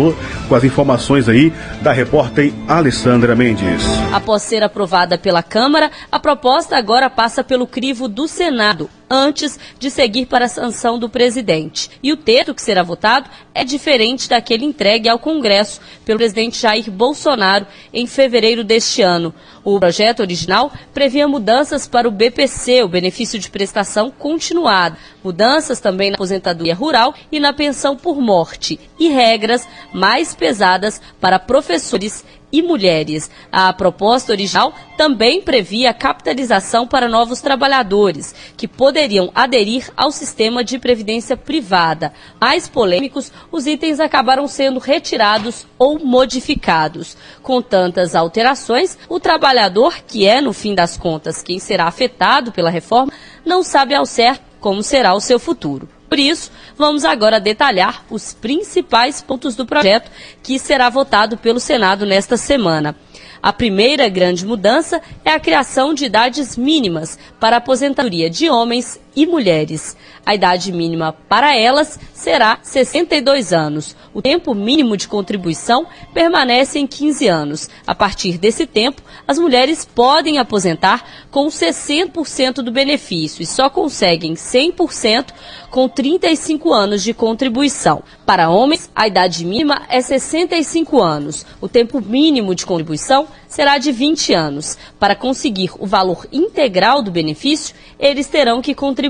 com 0.49 0.55
as 0.55 0.65
informações 0.65 1.29
aí 1.29 1.53
da 1.83 1.93
repórter 1.93 2.55
Alessandra 2.67 3.37
Mendes. 3.37 3.85
Após 4.15 4.41
ser 4.45 4.63
aprovada 4.63 5.19
pela 5.19 5.43
Câmara, 5.43 5.91
a 6.11 6.19
proposta 6.19 6.75
agora 6.75 7.11
passa 7.11 7.45
pelo 7.45 7.67
crivo 7.67 8.09
do 8.09 8.27
Senado 8.27 8.89
antes 9.09 9.59
de 9.79 9.91
seguir 9.91 10.27
para 10.27 10.47
a 10.47 10.49
sanção 10.49 10.99
do 10.99 11.09
presidente. 11.09 11.91
E 12.03 12.13
o 12.13 12.17
texto 12.17 12.55
que 12.55 12.63
será 12.63 12.83
votado 12.83 13.31
é 13.55 13.65
diferente 13.65 14.29
daquele 14.29 14.65
entregue 14.65 15.09
ao 15.09 15.19
Congresso 15.19 15.81
pelo 16.05 16.19
presidente 16.19 16.61
Jair 16.61 16.91
Bolsonaro 16.91 17.67
em 17.93 18.07
fevereiro 18.07 18.63
deste 18.65 19.03
ano. 19.03 19.35
O 19.65 19.81
projeto 19.81 20.21
original 20.21 20.73
previa 20.95 21.27
mudanças 21.27 21.87
para 21.89 22.07
o 22.07 22.11
BPC, 22.13 22.83
o 22.83 22.89
benefício 22.89 23.39
de 23.39 23.51
prestação 23.51 24.11
continuada, 24.11 24.97
mudanças 25.25 25.81
também 25.81 26.11
na 26.11 26.15
aposentadoria 26.15 26.75
rural 26.75 27.15
e 27.33 27.41
na 27.41 27.53
pensão 27.53 27.97
por 27.97 28.21
morte, 28.21 28.79
e 28.99 29.09
regras 29.09 29.67
mais 29.93 30.35
pesadas 30.35 31.01
para 31.21 31.39
professores 31.39 32.25
e 32.59 32.63
mulheres. 32.63 33.31
A 33.53 33.73
proposta 33.73 34.33
original 34.33 34.73
também 34.97 35.43
previa 35.43 35.93
capitalização 35.93 36.87
para 36.87 37.09
novos 37.09 37.41
trabalhadores, 37.41 38.35
que 38.57 38.67
poderiam 38.67 39.31
aderir 39.35 39.91
ao 39.97 40.11
sistema 40.11 40.65
de 40.65 40.79
previdência 40.79 41.37
privada. 41.37 42.13
Mais 42.41 42.67
polêmicos, 42.67 43.31
os 43.53 43.67
itens 43.67 44.01
acabaram 44.01 44.49
sendo 44.49 44.81
retirados 44.81 45.67
ou 45.79 45.99
modificados. 45.99 47.17
Com 47.43 47.61
tantas 47.61 48.15
alterações, 48.15 48.99
o 49.09 49.21
trabalhador, 49.21 49.99
que 50.07 50.27
é, 50.27 50.41
no 50.41 50.53
fim 50.53 50.75
das 50.75 50.97
contas, 50.97 51.43
quem 51.43 51.59
será 51.59 51.85
afetado 51.85 52.53
pela 52.53 52.71
reforma, 52.71 53.13
não 53.45 53.63
sabe 53.63 53.95
ao 53.95 54.07
certo 54.07 54.43
como 54.61 54.83
será 54.83 55.15
o 55.15 55.21
seu 55.21 55.39
futuro. 55.39 55.96
Por 56.09 56.19
isso, 56.19 56.51
vamos 56.77 57.05
agora 57.05 57.41
detalhar 57.41 58.05
os 58.11 58.33
principais 58.33 59.21
pontos 59.21 59.57
do 59.57 59.67
projeto 59.67 60.11
que 60.43 60.59
será 60.59 60.89
votado 60.89 61.37
pelo 61.37 61.61
Senado 61.61 62.07
nesta 62.07 62.37
semana. 62.37 62.97
A 63.43 63.53
primeira 63.53 64.09
grande 64.09 64.47
mudança 64.47 65.01
é 65.25 65.31
a 65.31 65.41
criação 65.41 65.95
de 65.95 66.05
idades 66.05 66.57
mínimas 66.57 67.19
para 67.39 67.59
aposentadoria 67.59 68.31
de 68.31 68.49
homens 68.51 69.01
e 69.17 69.27
mulheres. 69.27 69.97
A 70.25 70.35
idade 70.35 70.71
mínima 70.71 71.13
para 71.29 71.57
elas 71.57 71.99
será 72.13 72.59
62 72.63 73.53
anos. 73.53 73.97
O 74.13 74.21
tempo 74.21 74.55
mínimo 74.55 74.97
de 74.97 75.09
contribuição 75.09 75.87
permanece 76.13 76.79
em 76.79 76.87
15 76.87 77.29
anos. 77.29 77.71
A 77.87 77.95
partir 77.95 78.37
desse 78.37 78.67
tempo, 78.67 79.01
as 79.27 79.39
mulheres 79.39 79.85
podem 79.85 80.39
aposentar 80.39 81.05
com 81.31 81.47
60% 81.47 82.57
do 82.57 82.71
benefício 82.71 83.43
e 83.43 83.47
só 83.47 83.71
conseguem 83.71 84.35
100% 84.35 85.33
com 85.71 85.89
35 85.89 86.73
anos 86.73 87.03
de 87.03 87.15
contribuição. 87.15 88.03
Para 88.25 88.51
homens, 88.51 88.91
a 88.95 89.07
idade 89.07 89.45
mínima 89.45 89.83
é 89.89 90.01
65 90.01 91.01
anos. 91.01 91.47
O 91.61 91.69
tempo 91.69 92.01
mínimo 92.01 92.55
de 92.55 92.67
contribuição 92.67 93.29
será 93.49 93.79
de 93.79 93.93
20 93.93 94.35
anos. 94.35 94.77
Para 94.99 95.15
conseguir 95.15 95.71
o 95.79 95.87
valor 95.87 96.27
integral 96.33 97.01
do 97.01 97.11
benefício, 97.11 97.75
eles 97.99 98.27
terão 98.27 98.61
que 98.61 98.75
contribuir 98.75 99.06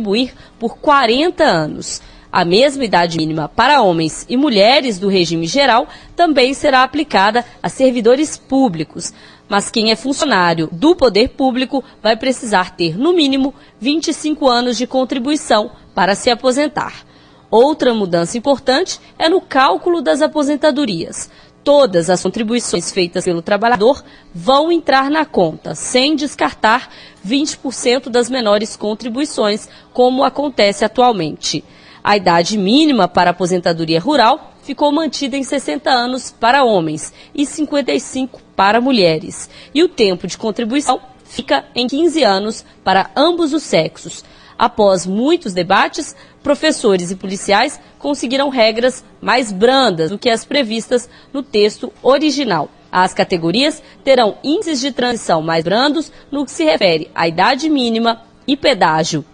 por 0.59 0.79
40 0.79 1.45
anos. 1.45 2.01
A 2.31 2.45
mesma 2.45 2.85
idade 2.85 3.17
mínima 3.17 3.49
para 3.49 3.81
homens 3.81 4.27
e 4.29 4.37
mulheres 4.37 4.99
do 4.99 5.09
regime 5.09 5.47
geral 5.47 5.89
também 6.15 6.53
será 6.53 6.83
aplicada 6.83 7.45
a 7.63 7.69
servidores 7.69 8.37
públicos. 8.37 9.13
Mas 9.49 9.71
quem 9.71 9.91
é 9.91 9.97
funcionário 9.97 10.69
do 10.73 10.95
poder 10.95 11.31
público 11.31 11.83
vai 12.03 12.17
precisar 12.17 12.77
ter, 12.77 12.99
no 12.99 13.13
mínimo, 13.13 13.55
25 13.81 14.49
anos 14.49 14.77
de 14.77 14.87
contribuição 14.87 15.71
para 15.95 16.15
se 16.15 16.29
aposentar. 16.29 17.07
Outra 17.51 17.95
mudança 17.95 18.37
importante 18.37 19.01
é 19.19 19.29
no 19.29 19.41
cálculo 19.41 20.03
das 20.03 20.21
aposentadorias 20.21 21.31
todas 21.67 22.09
as 22.09 22.23
contribuições 22.23 22.93
feitas 22.93 23.25
pelo 23.25 23.43
trabalhador 23.43 24.01
vão 24.33 24.71
entrar 24.71 25.11
na 25.11 25.25
conta, 25.25 25.75
sem 25.75 26.15
descartar 26.15 26.89
20% 27.27 28.09
das 28.09 28.31
menores 28.31 28.77
contribuições, 28.77 29.69
como 29.93 30.23
acontece 30.23 30.85
atualmente. 30.85 31.65
A 32.05 32.17
idade 32.17 32.57
mínima 32.57 33.09
para 33.09 33.31
aposentadoria 33.31 33.99
rural 33.99 34.53
ficou 34.63 34.93
mantida 34.93 35.37
em 35.37 35.43
60 35.43 35.91
anos 35.91 36.31
para 36.31 36.63
homens 36.63 37.13
e 37.35 37.45
55 37.45 38.41
para 38.55 38.81
mulheres. 38.81 39.51
E 39.75 39.83
o 39.83 39.89
tempo 39.89 40.29
de 40.29 40.39
contribuição 40.39 41.01
fica 41.25 41.65
em 41.75 41.89
15 41.89 42.23
anos 42.23 42.65
para 42.85 43.11
ambos 43.17 43.53
os 43.53 43.65
sexos. 43.65 44.25
Após 44.57 45.05
muitos 45.05 45.53
debates, 45.53 46.15
professores 46.47 47.11
e 47.11 47.17
policiais 47.17 47.81
conseguiram 47.99 48.49
regras 48.49 49.05
mais 49.21 49.51
brandas 49.51 50.11
do 50.11 50.19
que 50.19 50.31
as 50.31 50.45
previstas 50.45 51.11
no 51.33 51.43
texto 51.43 51.93
original. 52.01 52.71
As 52.93 53.13
categorias 53.13 53.83
terão 54.05 54.37
índices 54.45 54.79
de 54.79 54.93
transição 54.93 55.43
mais 55.43 55.65
brandos 55.65 56.13
no 56.31 56.45
que 56.45 56.53
se 56.53 56.63
refere 56.63 57.11
à 57.17 57.27
idade 57.27 57.69
mínima 57.69 58.23
e 58.47 58.57
pedágio. 58.57 59.25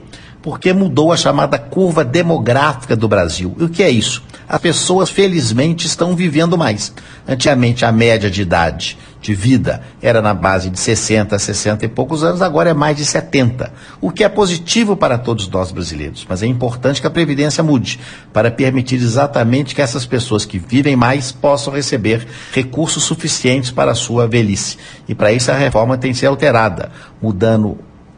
porque 0.49 0.73
mudou 0.73 1.13
a 1.13 1.17
chamada 1.19 1.59
curva 1.59 2.03
demográfica 2.03 2.97
do 2.97 3.07
Brasil. 3.07 3.55
E 3.61 3.65
o 3.65 3.69
que 3.69 3.83
é 3.83 3.91
isso? 3.91 4.23
As 4.49 4.59
pessoas, 4.59 5.11
felizmente, 5.11 5.87
estão 5.87 6.17
vivendo 6.17 6.57
mais. 6.57 6.91
Antigamente, 7.29 7.85
a 7.85 7.93
média 7.93 8.31
de 8.31 8.41
idade 8.41 8.97
de 9.21 9.35
vida 9.35 9.83
era 10.01 10.23
na 10.23 10.33
base 10.33 10.71
de 10.71 10.81
60, 10.81 11.39
60 11.39 11.85
e 11.85 11.89
poucos 11.89 12.25
anos, 12.25 12.41
agora 12.41 12.71
é 12.71 12.73
mais 12.73 12.97
de 12.97 13.05
70. 13.05 13.71
O 14.01 14.11
que 14.11 14.25
é 14.25 14.29
positivo 14.31 14.97
para 14.97 15.19
todos 15.19 15.47
nós 15.51 15.71
brasileiros. 15.71 16.25
Mas 16.27 16.43
é 16.43 16.47
importante 16.47 17.03
que 17.03 17.07
a 17.07 17.11
Previdência 17.11 17.63
mude 17.63 18.01
para 18.33 18.51
permitir 18.51 18.97
exatamente 18.97 19.75
que 19.75 19.83
essas 19.83 20.07
pessoas 20.07 20.47
que 20.47 20.59
vivem 20.59 20.97
mais 20.97 21.31
possam 21.31 21.75
receber 21.75 22.27
recursos 22.55 23.05
suficientes 23.05 23.71
para 23.71 23.91
a 23.91 23.95
sua 23.95 24.27
velhice. 24.27 24.79
E 25.07 25.15
para 25.15 25.31
isso 25.31 25.51
a 25.51 25.55
reforma 25.55 25.99
tem 25.99 26.13
que 26.13 26.19
ser 26.19 26.27
alterada, 26.27 26.91
mudando 27.21 27.77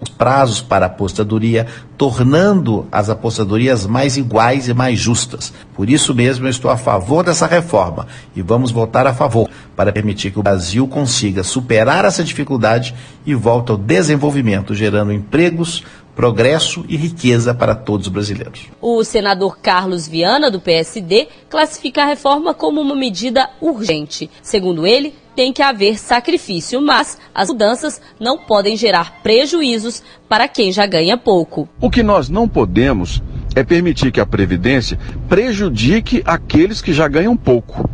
prazos 0.08 0.60
para 0.60 0.86
apostadoria, 0.86 1.66
tornando 1.96 2.86
as 2.90 3.10
apostadorias 3.10 3.86
mais 3.86 4.16
iguais 4.16 4.68
e 4.68 4.74
mais 4.74 4.98
justas. 4.98 5.52
Por 5.74 5.90
isso 5.90 6.14
mesmo 6.14 6.46
eu 6.46 6.50
estou 6.50 6.70
a 6.70 6.76
favor 6.76 7.24
dessa 7.24 7.46
reforma 7.46 8.06
e 8.34 8.40
vamos 8.40 8.70
votar 8.70 9.06
a 9.06 9.14
favor 9.14 9.48
para 9.76 9.92
permitir 9.92 10.30
que 10.30 10.38
o 10.38 10.42
Brasil 10.42 10.86
consiga 10.86 11.42
superar 11.42 12.04
essa 12.04 12.24
dificuldade 12.24 12.94
e 13.24 13.34
volte 13.34 13.70
ao 13.70 13.76
desenvolvimento, 13.76 14.74
gerando 14.74 15.12
empregos, 15.12 15.84
progresso 16.20 16.84
e 16.86 16.98
riqueza 16.98 17.54
para 17.54 17.74
todos 17.74 18.06
os 18.06 18.12
brasileiros. 18.12 18.66
O 18.78 19.02
senador 19.02 19.58
Carlos 19.58 20.06
Viana, 20.06 20.50
do 20.50 20.60
PSD, 20.60 21.28
classifica 21.48 22.02
a 22.02 22.06
reforma 22.06 22.52
como 22.52 22.78
uma 22.78 22.94
medida 22.94 23.48
urgente. 23.58 24.28
Segundo 24.42 24.86
ele, 24.86 25.14
tem 25.34 25.50
que 25.50 25.62
haver 25.62 25.98
sacrifício, 25.98 26.78
mas 26.82 27.16
as 27.34 27.48
mudanças 27.48 28.02
não 28.20 28.36
podem 28.36 28.76
gerar 28.76 29.22
prejuízos 29.22 30.02
para 30.28 30.46
quem 30.46 30.70
já 30.70 30.84
ganha 30.84 31.16
pouco. 31.16 31.66
O 31.80 31.88
que 31.88 32.02
nós 32.02 32.28
não 32.28 32.46
podemos 32.46 33.22
é 33.56 33.64
permitir 33.64 34.12
que 34.12 34.20
a 34.20 34.26
Previdência 34.26 34.98
prejudique 35.26 36.22
aqueles 36.26 36.82
que 36.82 36.92
já 36.92 37.08
ganham 37.08 37.34
pouco. 37.34 37.88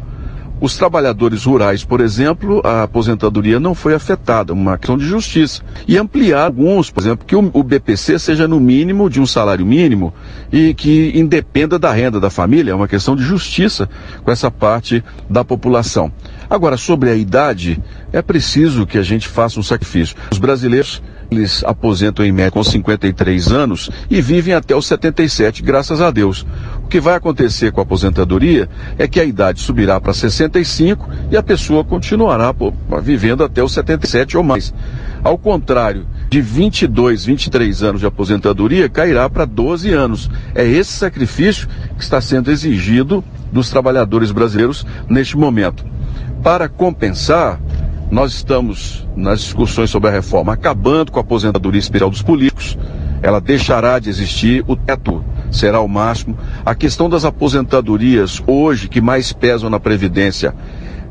Os 0.59 0.75
trabalhadores 0.75 1.45
rurais, 1.45 1.85
por 1.85 2.01
exemplo, 2.01 2.63
a 2.65 2.85
aposentadoria 2.85 3.61
não 3.61 3.75
foi 3.75 3.95
afetada, 3.95 4.55
uma 4.55 4.79
questão 4.79 4.97
de 4.97 5.05
justiça. 5.05 5.63
E 5.87 5.99
ampliar 5.99 6.47
alguns, 6.47 6.91
por 6.91 7.03
exemplo, 7.03 7.27
que 7.27 7.37
o 7.37 7.63
BPC 7.63 8.19
seja 8.19 8.49
no 8.49 8.59
mínimo 8.59 9.11
de 9.11 9.21
um 9.21 9.27
salário 9.27 9.67
mínimo 9.67 10.15
e 10.51 10.73
que 10.73 11.13
independa 11.15 11.79
da 11.79 11.93
renda 11.93 12.19
da 12.19 12.31
família, 12.31 12.73
é 12.73 12.75
uma 12.75 12.89
questão 12.89 13.15
de 13.15 13.23
justiça 13.23 13.89
com 14.25 14.31
essa 14.31 14.51
parte 14.51 15.05
da 15.29 15.45
população. 15.45 16.11
Agora, 16.49 16.79
sobre 16.79 17.11
a 17.11 17.15
idade, 17.15 17.79
é 18.11 18.23
preciso 18.23 18.87
que 18.87 18.97
a 18.97 19.03
gente 19.03 19.29
faça 19.29 19.61
um 19.61 19.63
sacrifício. 19.63 20.17
Os 20.33 20.39
brasileiros 20.39 21.03
eles 21.31 21.63
aposentam 21.65 22.25
em 22.25 22.33
média 22.33 22.51
com 22.51 22.63
53 22.63 23.53
anos 23.53 23.91
e 24.11 24.21
vivem 24.21 24.55
até 24.55 24.75
os 24.75 24.87
77, 24.87 25.63
graças 25.63 26.01
a 26.01 26.11
Deus. 26.11 26.47
O 26.85 26.89
que 26.89 27.01
vai 27.01 27.15
acontecer 27.15 27.73
com 27.73 27.81
a 27.81 27.83
aposentadoria 27.83 28.69
é 28.99 29.09
que 29.09 29.21
a 29.21 29.25
idade 29.25 29.61
subirá 29.61 30.01
para 30.01 30.13
65 30.13 31.09
e 31.31 31.37
a 31.37 31.43
pessoa 31.43 31.85
continuará 31.85 32.53
pô, 32.55 32.73
vivendo 33.03 33.43
até 33.43 33.63
os 33.63 33.73
77 33.73 34.37
ou 34.37 34.43
mais. 34.43 34.73
Ao 35.23 35.37
contrário, 35.37 36.07
de 36.29 36.41
22, 36.41 37.25
23 37.25 37.83
anos 37.83 38.01
de 38.01 38.07
aposentadoria 38.07 38.89
cairá 38.89 39.29
para 39.29 39.45
12 39.45 39.93
anos. 39.93 40.31
É 40.55 40.65
esse 40.65 40.93
sacrifício 40.93 41.69
que 41.97 42.03
está 42.03 42.21
sendo 42.21 42.51
exigido 42.51 43.25
dos 43.53 43.69
trabalhadores 43.71 44.31
brasileiros 44.31 44.87
neste 45.09 45.37
momento. 45.37 45.85
Para 46.43 46.69
compensar, 46.69 47.61
nós 48.11 48.33
estamos 48.33 49.07
nas 49.17 49.41
discussões 49.41 49.91
sobre 49.91 50.09
a 50.09 50.13
reforma 50.13 50.53
acabando 50.53 51.11
com 51.11 51.19
a 51.19 51.23
aposentadoria 51.23 51.81
especial 51.81 52.11
dos 52.11 52.23
políticos. 52.23 52.79
Ela 53.23 53.41
deixará 53.41 53.99
de 53.99 54.09
existir, 54.09 54.65
o 54.69 54.77
teto 54.77 55.25
será 55.51 55.81
o 55.81 55.89
máximo. 55.89 56.39
A 56.65 56.75
questão 56.75 57.09
das 57.09 57.25
aposentadorias 57.25 58.43
hoje 58.47 58.89
que 58.89 59.01
mais 59.01 59.33
pesam 59.33 59.69
na 59.69 59.81
previdência 59.81 60.55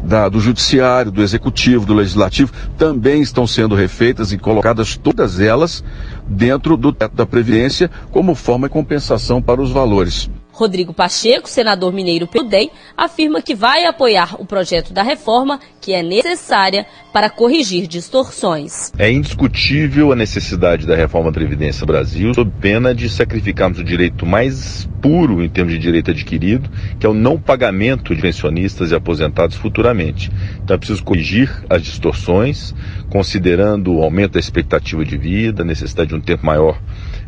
da, 0.04 0.30
do 0.30 0.40
judiciário, 0.40 1.12
do 1.12 1.22
executivo, 1.22 1.86
do 1.86 1.94
legislativo, 1.94 2.54
também 2.78 3.22
estão 3.22 3.48
sendo 3.48 3.76
refeitas 3.76 4.32
e 4.32 4.38
colocadas 4.38 4.96
todas 4.96 5.40
elas 5.40 5.84
dentro 6.28 6.78
do 6.78 6.94
teto 6.94 7.16
da 7.16 7.26
previdência 7.26 7.90
como 8.12 8.36
forma 8.36 8.68
de 8.68 8.74
compensação 8.74 9.42
para 9.42 9.62
os 9.62 9.72
valores. 9.72 10.30
Rodrigo 10.56 10.94
Pacheco, 10.94 11.50
senador 11.50 11.92
mineiro 11.92 12.28
pelo 12.28 12.48
DEM, 12.48 12.72
afirma 12.96 13.42
que 13.42 13.54
vai 13.54 13.84
apoiar 13.84 14.38
o 14.40 14.46
projeto 14.46 14.94
da 14.94 15.04
reforma 15.04 15.60
que 15.82 15.92
é 15.92 16.02
necessária 16.02 16.86
para 17.12 17.30
corrigir 17.30 17.88
distorções. 17.88 18.90
É 18.98 19.12
indiscutível 19.12 20.14
a 20.14 20.16
necessidade 20.16 20.88
da 20.88 20.96
reforma 20.96 21.30
da 21.30 21.36
Previdência 21.36 21.86
Brasil, 21.86 22.34
sob 22.34 22.50
pena 22.62 22.96
de 22.96 23.10
sacrificarmos 23.10 23.80
o 23.80 23.84
direito 23.84 24.26
mais 24.26 24.88
puro 25.02 25.44
em 25.44 25.50
termos 25.50 25.74
de 25.74 25.80
direito 25.80 26.12
adquirido, 26.12 26.70
que 26.98 27.06
é 27.06 27.10
o 27.10 27.14
não 27.14 27.38
pagamento 27.38 28.16
de 28.16 28.22
pensionistas 28.22 28.92
e 28.92 28.96
aposentados 28.96 29.58
futuramente. 29.58 30.32
Então 30.64 30.74
é 30.74 30.78
preciso 30.78 31.04
corrigir 31.04 31.52
as 31.70 31.84
distorções, 31.84 32.74
considerando 33.10 33.94
o 33.94 34.04
aumento 34.04 34.34
da 34.34 34.40
expectativa 34.40 35.04
de 35.04 35.18
vida, 35.18 35.64
a 35.64 35.66
necessidade 35.66 36.10
de 36.10 36.16
um 36.16 36.22
tempo 36.22 36.46
maior 36.46 36.80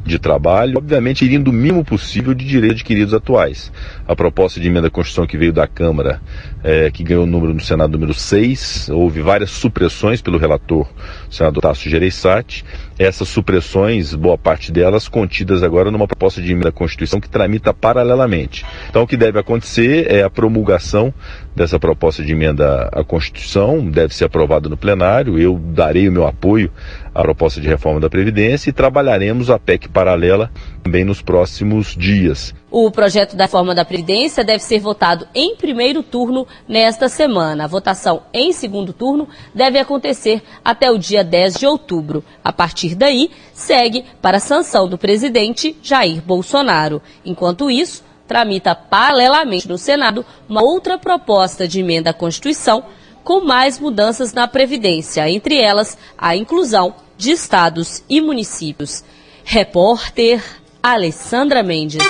de 0.08 0.18
trabalho, 0.18 0.78
obviamente 0.78 1.26
irindo 1.26 1.52
o 1.52 1.54
mínimo 1.54 1.84
possível 1.84 2.34
de 2.34 2.46
direitos 2.46 2.78
adquiridos 2.78 3.14
atuais. 3.14 3.72
A 4.08 4.16
proposta 4.16 4.60
de 4.60 4.68
emenda 4.68 4.88
à 4.88 4.92
Constituição 4.92 5.28
que 5.28 5.38
veio 5.38 5.54
da 5.54 5.68
Câmara, 5.68 6.22
é, 6.64 6.90
que 6.90 7.04
ganhou 7.04 7.24
o 7.24 7.28
número 7.28 7.54
no 7.54 7.60
Senado 7.60 7.92
número 7.92 8.14
6, 8.14 8.90
houve 8.90 9.22
várias 9.22 9.52
supressões 9.52 10.22
pelo 10.22 10.38
relator, 10.38 10.88
o 11.30 11.34
senador 11.34 11.62
Tasso 11.62 11.90
Gereissati. 11.90 12.64
Essas 13.00 13.28
supressões, 13.28 14.16
boa 14.16 14.38
parte 14.38 14.72
delas, 14.72 15.08
contidas 15.08 15.62
agora 15.62 15.92
numa 15.92 16.08
proposta 16.08 16.42
de 16.42 16.52
emenda 16.52 16.70
à 16.70 16.72
Constituição 16.72 17.20
que 17.20 17.30
tramita 17.30 17.72
paralelamente. 17.72 18.66
Então 18.90 19.04
o 19.04 19.08
que 19.08 19.16
deve 19.16 19.38
acontecer 19.38 20.12
é 20.12 20.24
a 20.24 20.30
promulgação 20.30 21.14
dessa 21.56 21.80
proposta 21.80 22.24
de 22.24 22.32
emenda 22.32 22.90
à 22.92 23.04
Constituição, 23.04 23.88
deve 23.88 24.16
ser 24.16 24.26
aprovada 24.26 24.68
no 24.68 24.76
plenário, 24.76 25.38
eu 25.38 25.60
darei 25.60 26.10
o 26.10 26.12
meu 26.12 26.26
apoio 26.26 26.72
à 27.14 27.22
proposta 27.22 27.62
de 27.62 27.68
reforma 27.68 28.00
da 28.00 28.10
Previdência 28.10 28.70
e 28.70 28.74
trabalharemos 28.74 29.50
a 29.52 29.60
PEC 29.60 29.90
paralela 29.90 30.52
também 30.88 31.04
nos 31.04 31.22
próximos 31.22 31.94
dias. 31.98 32.56
O 32.72 32.90
projeto 32.90 33.36
da 33.36 33.44
reforma 33.44 33.76
da 33.76 33.84
Previdência 33.84 34.42
deve 34.42 34.64
ser 34.64 34.80
votado 34.80 35.28
em 35.36 35.54
primeiro 35.58 36.02
turno 36.02 36.48
nesta 36.66 37.10
semana. 37.10 37.66
A 37.66 37.68
votação 37.68 38.24
em 38.34 38.54
segundo 38.54 38.94
turno 38.94 39.28
deve 39.54 39.78
acontecer 39.78 40.42
até 40.64 40.90
o 40.90 40.98
dia 40.98 41.26
10 41.26 41.56
de 41.56 41.68
outubro. 41.68 42.24
A 42.42 42.54
partir 42.54 42.96
daí, 42.96 43.30
segue 43.54 44.06
para 44.22 44.38
a 44.38 44.40
sanção 44.40 44.88
do 44.88 44.98
presidente 44.98 45.76
Jair 45.84 46.22
Bolsonaro. 46.22 47.02
Enquanto 47.26 47.70
isso, 47.70 48.02
tramita 48.26 48.74
paralelamente 48.74 49.68
no 49.68 49.78
Senado 49.78 50.26
uma 50.48 50.64
outra 50.64 50.98
proposta 50.98 51.68
de 51.68 51.82
emenda 51.82 52.12
à 52.12 52.14
Constituição 52.14 52.86
com 53.26 53.42
mais 53.42 53.78
mudanças 53.78 54.32
na 54.32 54.48
Previdência, 54.48 55.30
entre 55.30 55.60
elas 55.60 55.98
a 56.18 56.34
inclusão 56.34 56.96
de 57.18 57.32
estados 57.32 58.02
e 58.10 58.22
municípios. 58.22 59.04
Repórter 59.44 60.42
Alessandra 60.82 61.64
Mendes. 61.64 62.04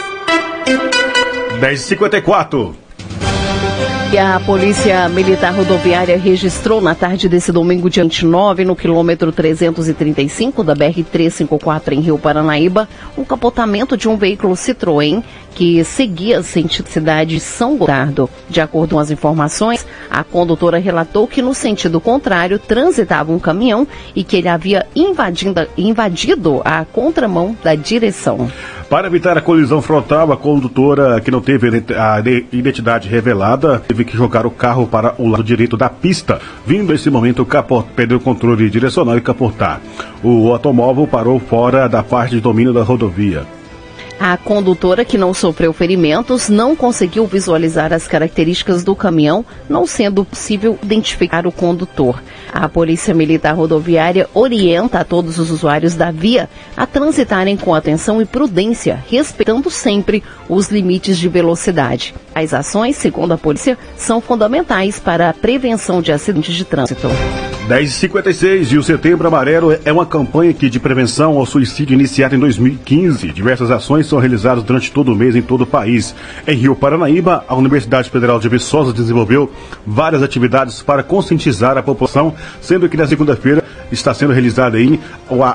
10h54. 1.59 2.86
E 4.09 4.17
a 4.17 4.39
Polícia 4.39 5.09
Militar 5.09 5.53
Rodoviária 5.53 6.17
registrou 6.17 6.79
na 6.79 6.95
tarde 6.95 7.27
desse 7.27 7.51
domingo, 7.51 7.89
dia 7.89 8.03
29, 8.03 8.63
no 8.63 8.73
quilômetro 8.73 9.33
335 9.33 10.63
da 10.63 10.73
BR-354 10.73 11.91
em 11.91 11.99
Rio 11.99 12.17
Paranaíba, 12.17 12.87
o 13.17 13.25
capotamento 13.25 13.97
de 13.97 14.07
um 14.07 14.15
veículo 14.15 14.55
Citroën 14.55 15.21
que 15.53 15.83
seguia 15.83 16.41
sentido 16.41 16.87
cidade 16.87 17.39
São 17.39 17.77
Gotardo. 17.77 18.29
De 18.49 18.61
acordo 18.61 18.95
com 18.95 18.99
as 18.99 19.11
informações, 19.11 19.85
a 20.09 20.23
condutora 20.23 20.77
relatou 20.77 21.27
que 21.27 21.41
no 21.41 21.53
sentido 21.53 21.99
contrário 21.99 22.57
transitava 22.59 23.33
um 23.33 23.39
caminhão 23.39 23.85
e 24.15 24.23
que 24.23 24.37
ele 24.37 24.47
havia 24.47 24.85
invadido 24.95 26.61
a 26.63 26.85
contramão 26.85 27.57
da 27.61 27.75
direção. 27.75 28.49
Para 28.89 29.07
evitar 29.07 29.37
a 29.37 29.41
colisão 29.41 29.81
frontal, 29.81 30.31
a 30.31 30.37
condutora 30.37 31.19
que 31.19 31.29
não 31.29 31.41
teve 31.41 31.67
a 31.93 32.19
identidade 32.53 33.09
revelada 33.09 33.79
teve 33.85 34.05
que 34.05 34.15
jogar 34.15 34.45
o 34.45 34.51
carro 34.51 34.87
para 34.87 35.13
o 35.17 35.27
lado 35.27 35.43
direito 35.43 35.75
da 35.75 35.89
pista, 35.89 36.39
vindo 36.65 36.93
esse 36.93 37.09
momento 37.09 37.45
perder 37.95 38.15
o 38.15 38.19
controle 38.19 38.69
direcional 38.69 39.17
e 39.17 39.21
capotar. 39.21 39.81
O 40.23 40.53
automóvel 40.53 41.05
parou 41.05 41.37
fora 41.37 41.89
da 41.89 42.01
parte 42.01 42.35
de 42.35 42.41
domínio 42.41 42.71
da 42.71 42.81
rodovia. 42.81 43.56
A 44.19 44.35
condutora, 44.35 45.05
que 45.05 45.17
não 45.17 45.33
sofreu 45.33 45.71
ferimentos, 45.71 46.49
não 46.49 46.75
conseguiu 46.75 47.27
visualizar 47.27 47.93
as 47.93 48.07
características 48.07 48.83
do 48.83 48.95
caminhão, 48.95 49.45
não 49.69 49.85
sendo 49.85 50.25
possível 50.25 50.77
identificar 50.81 51.45
o 51.45 51.51
condutor. 51.51 52.21
A 52.51 52.67
Polícia 52.67 53.13
Militar 53.13 53.53
Rodoviária 53.53 54.27
orienta 54.33 54.99
a 54.99 55.03
todos 55.03 55.37
os 55.37 55.51
usuários 55.51 55.93
da 55.93 56.09
via 56.09 56.49
a 56.75 56.87
transitarem 56.87 57.55
com 57.55 57.75
atenção 57.75 58.21
e 58.21 58.25
prudência, 58.25 59.03
respeitando 59.07 59.69
sempre 59.69 60.23
os 60.49 60.69
limites 60.69 61.17
de 61.17 61.29
velocidade. 61.29 62.15
As 62.33 62.53
ações, 62.53 62.95
segundo 62.95 63.33
a 63.33 63.37
polícia, 63.37 63.77
são 63.95 64.19
fundamentais 64.19 64.99
para 64.99 65.29
a 65.29 65.33
prevenção 65.33 66.01
de 66.01 66.11
acidentes 66.11 66.55
de 66.55 66.65
trânsito. 66.65 67.07
10h56 67.67 68.71
e 68.71 68.77
o 68.77 68.83
Setembro 68.83 69.27
Amarelo 69.27 69.77
é 69.83 69.91
uma 69.91 70.05
campanha 70.05 70.53
que 70.53 70.69
de 70.69 70.79
prevenção 70.79 71.37
ao 71.37 71.45
suicídio 71.45 71.93
iniciada 71.93 72.33
em 72.33 72.39
2015. 72.39 73.27
Diversas 73.33 73.69
ações 73.69 74.07
são 74.07 74.19
realizadas 74.19 74.63
durante 74.63 74.89
todo 74.89 75.11
o 75.11 75.15
mês 75.15 75.35
em 75.35 75.41
todo 75.41 75.65
o 75.65 75.67
país. 75.67 76.15
Em 76.47 76.55
Rio 76.55 76.77
Paranaíba, 76.77 77.43
a 77.45 77.53
Universidade 77.55 78.09
Federal 78.09 78.39
de 78.39 78.47
Viçosa 78.47 78.93
desenvolveu 78.93 79.51
várias 79.85 80.23
atividades 80.23 80.81
para 80.81 81.03
conscientizar 81.03 81.77
a 81.77 81.83
população, 81.83 82.33
sendo 82.61 82.87
que 82.87 82.95
na 82.95 83.05
segunda-feira 83.05 83.61
está 83.91 84.13
sendo 84.13 84.31
realizada 84.31 84.77
aí 84.77 84.97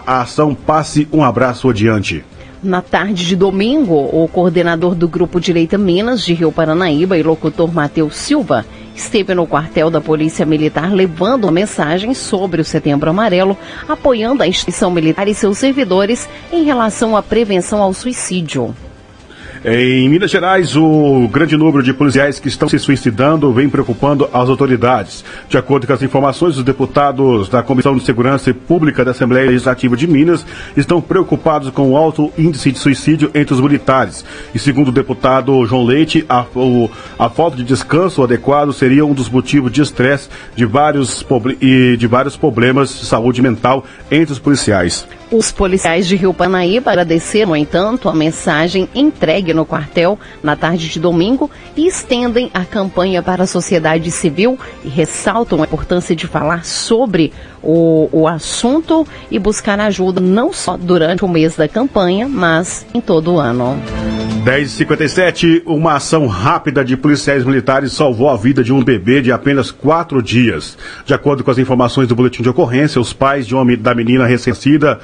a, 0.06 0.20
ação 0.20 0.54
Passe 0.54 1.08
um 1.10 1.24
Abraço 1.24 1.70
Adiante. 1.70 2.22
Na 2.62 2.82
tarde 2.82 3.26
de 3.26 3.34
domingo, 3.34 3.94
o 3.94 4.28
coordenador 4.28 4.94
do 4.94 5.08
Grupo 5.08 5.40
Direita 5.40 5.78
Minas 5.78 6.22
de 6.22 6.34
Rio 6.34 6.52
Paranaíba 6.52 7.16
e 7.16 7.22
locutor 7.22 7.72
Matheus 7.72 8.16
Silva 8.16 8.66
esteve 8.94 9.34
no 9.34 9.46
quartel 9.46 9.90
da 9.90 10.00
Polícia 10.00 10.46
Militar 10.46 10.92
levando 10.92 11.44
uma 11.44 11.52
mensagem 11.52 12.14
sobre 12.14 12.60
o 12.60 12.64
Setembro 12.64 13.10
Amarelo, 13.10 13.56
apoiando 13.88 14.42
a 14.42 14.46
instituição 14.46 14.90
militar 14.90 15.28
e 15.28 15.34
seus 15.34 15.58
servidores 15.58 16.28
em 16.52 16.64
relação 16.64 17.16
à 17.16 17.22
prevenção 17.22 17.80
ao 17.80 17.92
suicídio. 17.92 18.74
Em 19.64 20.08
Minas 20.08 20.28
Gerais, 20.28 20.74
o 20.74 21.28
grande 21.28 21.56
número 21.56 21.84
de 21.84 21.94
policiais 21.94 22.40
que 22.40 22.48
estão 22.48 22.68
se 22.68 22.80
suicidando 22.80 23.52
vem 23.52 23.68
preocupando 23.68 24.28
as 24.32 24.48
autoridades. 24.48 25.24
De 25.48 25.56
acordo 25.56 25.86
com 25.86 25.92
as 25.92 26.02
informações, 26.02 26.58
os 26.58 26.64
deputados 26.64 27.48
da 27.48 27.62
Comissão 27.62 27.96
de 27.96 28.04
Segurança 28.04 28.52
Pública 28.52 29.04
da 29.04 29.12
Assembleia 29.12 29.48
Legislativa 29.48 29.96
de 29.96 30.08
Minas 30.08 30.44
estão 30.76 31.00
preocupados 31.00 31.70
com 31.70 31.92
o 31.92 31.96
alto 31.96 32.32
índice 32.36 32.72
de 32.72 32.78
suicídio 32.80 33.30
entre 33.36 33.54
os 33.54 33.60
militares. 33.60 34.24
E 34.52 34.58
segundo 34.58 34.88
o 34.88 34.92
deputado 34.92 35.64
João 35.64 35.84
Leite, 35.84 36.26
a, 36.28 36.44
o, 36.56 36.90
a 37.16 37.30
falta 37.30 37.56
de 37.56 37.62
descanso 37.62 38.20
adequado 38.20 38.72
seria 38.72 39.06
um 39.06 39.14
dos 39.14 39.30
motivos 39.30 39.70
de 39.70 39.80
estresse 39.80 40.28
de 40.56 40.66
vários 40.66 41.24
e 41.60 41.96
de 41.96 42.08
vários 42.08 42.36
problemas 42.36 42.98
de 42.98 43.06
saúde 43.06 43.40
mental 43.40 43.84
entre 44.10 44.32
os 44.32 44.40
policiais. 44.40 45.06
Os 45.32 45.50
policiais 45.50 46.06
de 46.06 46.14
Rio 46.14 46.34
Panaíba 46.34 46.90
agradeceram, 46.90 47.56
entanto, 47.56 48.06
a 48.10 48.14
mensagem 48.14 48.86
entregue 48.94 49.54
no 49.54 49.64
quartel 49.64 50.18
na 50.42 50.54
tarde 50.54 50.90
de 50.90 51.00
domingo 51.00 51.50
e 51.74 51.86
estendem 51.86 52.50
a 52.52 52.66
campanha 52.66 53.22
para 53.22 53.44
a 53.44 53.46
sociedade 53.46 54.10
civil 54.10 54.58
e 54.84 54.90
ressaltam 54.90 55.62
a 55.62 55.64
importância 55.64 56.14
de 56.14 56.26
falar 56.26 56.66
sobre 56.66 57.32
o, 57.62 58.10
o 58.12 58.28
assunto 58.28 59.06
e 59.30 59.38
buscar 59.38 59.80
ajuda 59.80 60.20
não 60.20 60.52
só 60.52 60.76
durante 60.76 61.24
o 61.24 61.28
mês 61.28 61.56
da 61.56 61.66
campanha, 61.66 62.28
mas 62.28 62.84
em 62.92 63.00
todo 63.00 63.32
o 63.32 63.38
ano. 63.38 63.80
10h57, 64.44 65.62
uma 65.64 65.94
ação 65.94 66.26
rápida 66.26 66.84
de 66.84 66.96
policiais 66.96 67.44
militares 67.44 67.92
salvou 67.92 68.28
a 68.28 68.36
vida 68.36 68.64
de 68.64 68.72
um 68.72 68.82
bebê 68.82 69.22
de 69.22 69.30
apenas 69.30 69.70
quatro 69.70 70.20
dias. 70.20 70.76
De 71.06 71.14
acordo 71.14 71.44
com 71.44 71.50
as 71.52 71.58
informações 71.58 72.08
do 72.08 72.16
boletim 72.16 72.42
de 72.42 72.48
ocorrência, 72.48 73.00
os 73.00 73.12
pais 73.12 73.46
de 73.46 73.54
uma, 73.54 73.76
da 73.76 73.94
menina 73.94 74.26
recém-nascida 74.26 74.98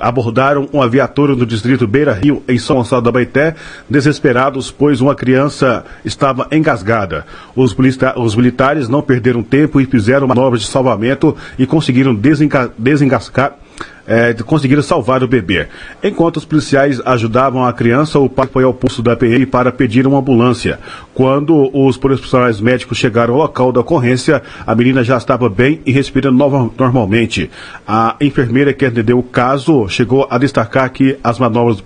abordaram 0.00 0.68
uma 0.72 0.88
viatura 0.88 1.34
no 1.34 1.44
distrito 1.44 1.88
Beira 1.88 2.12
Rio, 2.12 2.44
em 2.48 2.56
São 2.56 2.76
Gonçalo 2.76 3.02
da 3.02 3.10
Baité, 3.10 3.56
desesperados, 3.90 4.70
pois 4.70 5.00
uma 5.00 5.16
criança 5.16 5.84
estava 6.04 6.46
engasgada. 6.52 7.26
Os, 7.56 7.74
os 8.16 8.36
militares 8.36 8.88
não 8.88 9.02
perderam 9.02 9.42
tempo 9.42 9.80
e 9.80 9.86
fizeram 9.86 10.28
manobras 10.28 10.62
de 10.62 10.68
salvamento 10.68 11.36
e 11.58 11.66
conseguiram 11.66 12.14
desenga 12.14 12.72
desengasgar 12.78 13.56
é, 14.06 14.34
conseguiram 14.34 14.82
salvar 14.82 15.22
o 15.22 15.28
bebê. 15.28 15.66
Enquanto 16.02 16.36
os 16.36 16.44
policiais 16.44 17.00
ajudavam 17.04 17.64
a 17.64 17.72
criança, 17.72 18.18
o 18.18 18.28
pai 18.28 18.48
foi 18.52 18.64
ao 18.64 18.74
pulso 18.74 19.02
da 19.02 19.16
PM 19.16 19.46
para 19.46 19.72
pedir 19.72 20.06
uma 20.06 20.18
ambulância. 20.18 20.78
Quando 21.14 21.70
os 21.72 21.96
profissionais 21.96 22.60
médicos 22.60 22.98
chegaram 22.98 23.34
ao 23.34 23.40
local 23.40 23.72
da 23.72 23.80
ocorrência, 23.80 24.42
a 24.66 24.74
menina 24.74 25.02
já 25.02 25.16
estava 25.16 25.48
bem 25.48 25.80
e 25.86 25.92
respirando 25.92 26.36
normalmente. 26.76 27.50
A 27.86 28.16
enfermeira 28.20 28.72
que 28.72 28.84
atendeu 28.84 29.18
o 29.18 29.22
caso 29.22 29.88
chegou 29.88 30.26
a 30.30 30.38
destacar 30.38 30.90
que 30.90 31.18
as 31.22 31.38
manobras 31.38 31.82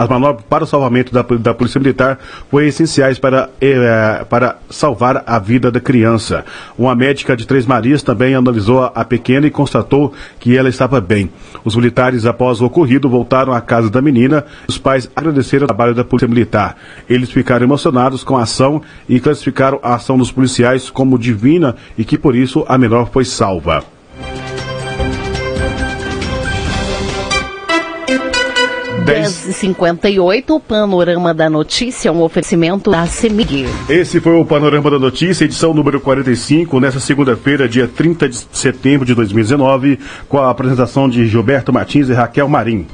as 0.00 0.08
manobras 0.08 0.42
para 0.48 0.64
o 0.64 0.66
salvamento 0.66 1.12
da, 1.12 1.20
da 1.20 1.52
Polícia 1.52 1.78
Militar 1.78 2.18
foram 2.50 2.66
essenciais 2.66 3.18
para, 3.18 3.50
eh, 3.60 4.24
para 4.30 4.56
salvar 4.70 5.22
a 5.26 5.38
vida 5.38 5.70
da 5.70 5.78
criança. 5.78 6.42
Uma 6.78 6.94
médica 6.94 7.36
de 7.36 7.46
Três 7.46 7.66
Marias 7.66 8.02
também 8.02 8.34
analisou 8.34 8.82
a, 8.82 9.04
pequena 9.04 9.46
e 9.46 9.50
constatou 9.50 10.14
que 10.38 10.56
ela 10.56 10.70
estava 10.70 11.02
bem. 11.02 11.30
Os 11.66 11.76
militares, 11.76 12.24
após 12.24 12.62
o 12.62 12.64
ocorrido, 12.64 13.10
voltaram 13.10 13.52
à 13.52 13.60
casa 13.60 13.90
da 13.90 14.00
menina. 14.00 14.42
Os 14.66 14.78
pais 14.78 15.10
agradeceram 15.14 15.64
o 15.64 15.66
trabalho 15.66 15.94
da 15.94 16.02
Polícia 16.02 16.26
Militar. 16.26 16.78
Eles 17.06 17.30
ficaram 17.30 17.66
emocionados 17.66 18.24
com 18.24 18.38
a 18.38 18.44
ação 18.44 18.80
e 19.06 19.20
classificaram 19.20 19.78
a 19.82 19.96
ação 19.96 20.16
dos 20.16 20.32
policiais 20.32 20.88
como 20.88 21.18
divina 21.18 21.76
e 21.98 22.06
que 22.06 22.16
por 22.16 22.34
isso 22.34 22.64
a 22.66 22.78
menor 22.78 23.10
foi 23.12 23.26
salva. 23.26 23.84
10h58, 29.04 30.50
o 30.50 30.60
Panorama 30.60 31.32
da 31.32 31.48
Notícia, 31.48 32.12
um 32.12 32.22
oferecimento 32.22 32.90
da 32.90 33.06
CEMIG. 33.06 33.66
Esse 33.88 34.20
foi 34.20 34.34
o 34.34 34.44
Panorama 34.44 34.90
da 34.90 34.98
Notícia, 34.98 35.44
edição 35.44 35.72
número 35.72 36.00
45, 36.00 36.78
nessa 36.78 37.00
segunda-feira, 37.00 37.68
dia 37.68 37.88
30 37.88 38.28
de 38.28 38.36
setembro 38.52 39.06
de 39.06 39.14
2019, 39.14 39.98
com 40.28 40.38
a 40.38 40.50
apresentação 40.50 41.08
de 41.08 41.26
Gilberto 41.26 41.72
Martins 41.72 42.08
e 42.08 42.12
Raquel 42.12 42.48
Marim. 42.48 42.86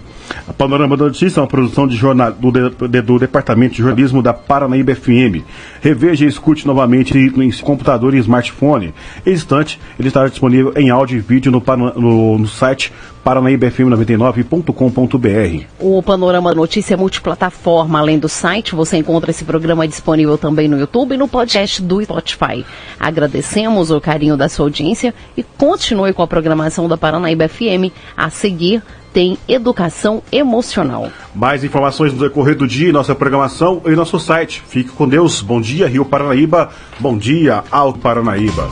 A 0.48 0.52
Panorama 0.52 0.96
da 0.96 1.04
Notícia 1.04 1.40
é 1.40 1.42
uma 1.42 1.48
produção 1.48 1.86
de 1.86 1.96
jornal, 1.96 2.32
do, 2.32 2.50
de, 2.88 3.02
do, 3.02 3.18
Departamento 3.18 3.74
de 3.74 3.82
Jornalismo 3.82 4.22
da 4.22 4.32
Paranaíba 4.32 4.94
FM. 4.94 5.44
Reveja 5.80 6.24
e 6.24 6.28
escute 6.28 6.66
novamente 6.66 7.16
em 7.16 7.50
computador 7.60 8.14
e 8.14 8.18
smartphone. 8.18 8.94
Em 9.24 9.32
instante, 9.32 9.78
ele 9.98 10.08
estará 10.08 10.28
disponível 10.28 10.72
em 10.76 10.90
áudio 10.90 11.18
e 11.18 11.20
vídeo 11.20 11.52
no, 11.52 11.62
no, 11.96 12.38
no 12.38 12.48
site 12.48 12.92
paranaíbafm99.com.br. 13.26 15.64
O 15.80 16.00
Panorama 16.00 16.54
Notícia 16.54 16.94
é 16.94 16.96
multiplataforma. 16.96 17.98
Além 17.98 18.20
do 18.20 18.28
site, 18.28 18.76
você 18.76 18.98
encontra 18.98 19.32
esse 19.32 19.44
programa 19.44 19.88
disponível 19.88 20.38
também 20.38 20.68
no 20.68 20.78
YouTube 20.78 21.16
e 21.16 21.18
no 21.18 21.26
podcast 21.26 21.82
do 21.82 22.00
Spotify. 22.04 22.64
Agradecemos 23.00 23.90
o 23.90 24.00
carinho 24.00 24.36
da 24.36 24.48
sua 24.48 24.66
audiência 24.66 25.12
e 25.36 25.42
continue 25.42 26.12
com 26.12 26.22
a 26.22 26.28
programação 26.28 26.88
da 26.88 26.96
Paranaíba 26.96 27.48
FM. 27.48 27.90
A 28.16 28.30
seguir, 28.30 28.80
tem 29.16 29.38
educação 29.48 30.22
emocional. 30.30 31.10
Mais 31.34 31.64
informações 31.64 32.12
no 32.12 32.18
decorrer 32.18 32.54
do 32.54 32.68
dia, 32.68 32.92
nossa 32.92 33.14
programação 33.14 33.80
e 33.86 33.92
nosso 33.92 34.20
site. 34.20 34.62
Fique 34.68 34.90
com 34.90 35.08
Deus. 35.08 35.40
Bom 35.40 35.58
dia, 35.58 35.88
Rio 35.88 36.04
Paranaíba. 36.04 36.68
Bom 37.00 37.16
dia, 37.16 37.64
Alto 37.70 37.98
Paranaíba. 37.98 38.68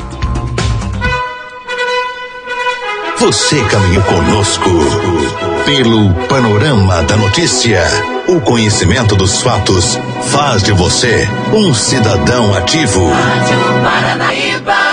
Você 3.16 3.64
caminhou 3.64 4.02
conosco 4.02 4.68
pelo 5.64 6.12
panorama 6.28 7.02
da 7.04 7.16
notícia. 7.16 7.82
O 8.28 8.38
conhecimento 8.42 9.16
dos 9.16 9.40
fatos 9.40 9.98
faz 10.24 10.62
de 10.62 10.72
você 10.72 11.26
um 11.54 11.72
cidadão 11.72 12.54
ativo. 12.54 13.08
Rádio 13.08 13.82
Paranaíba. 13.82 14.83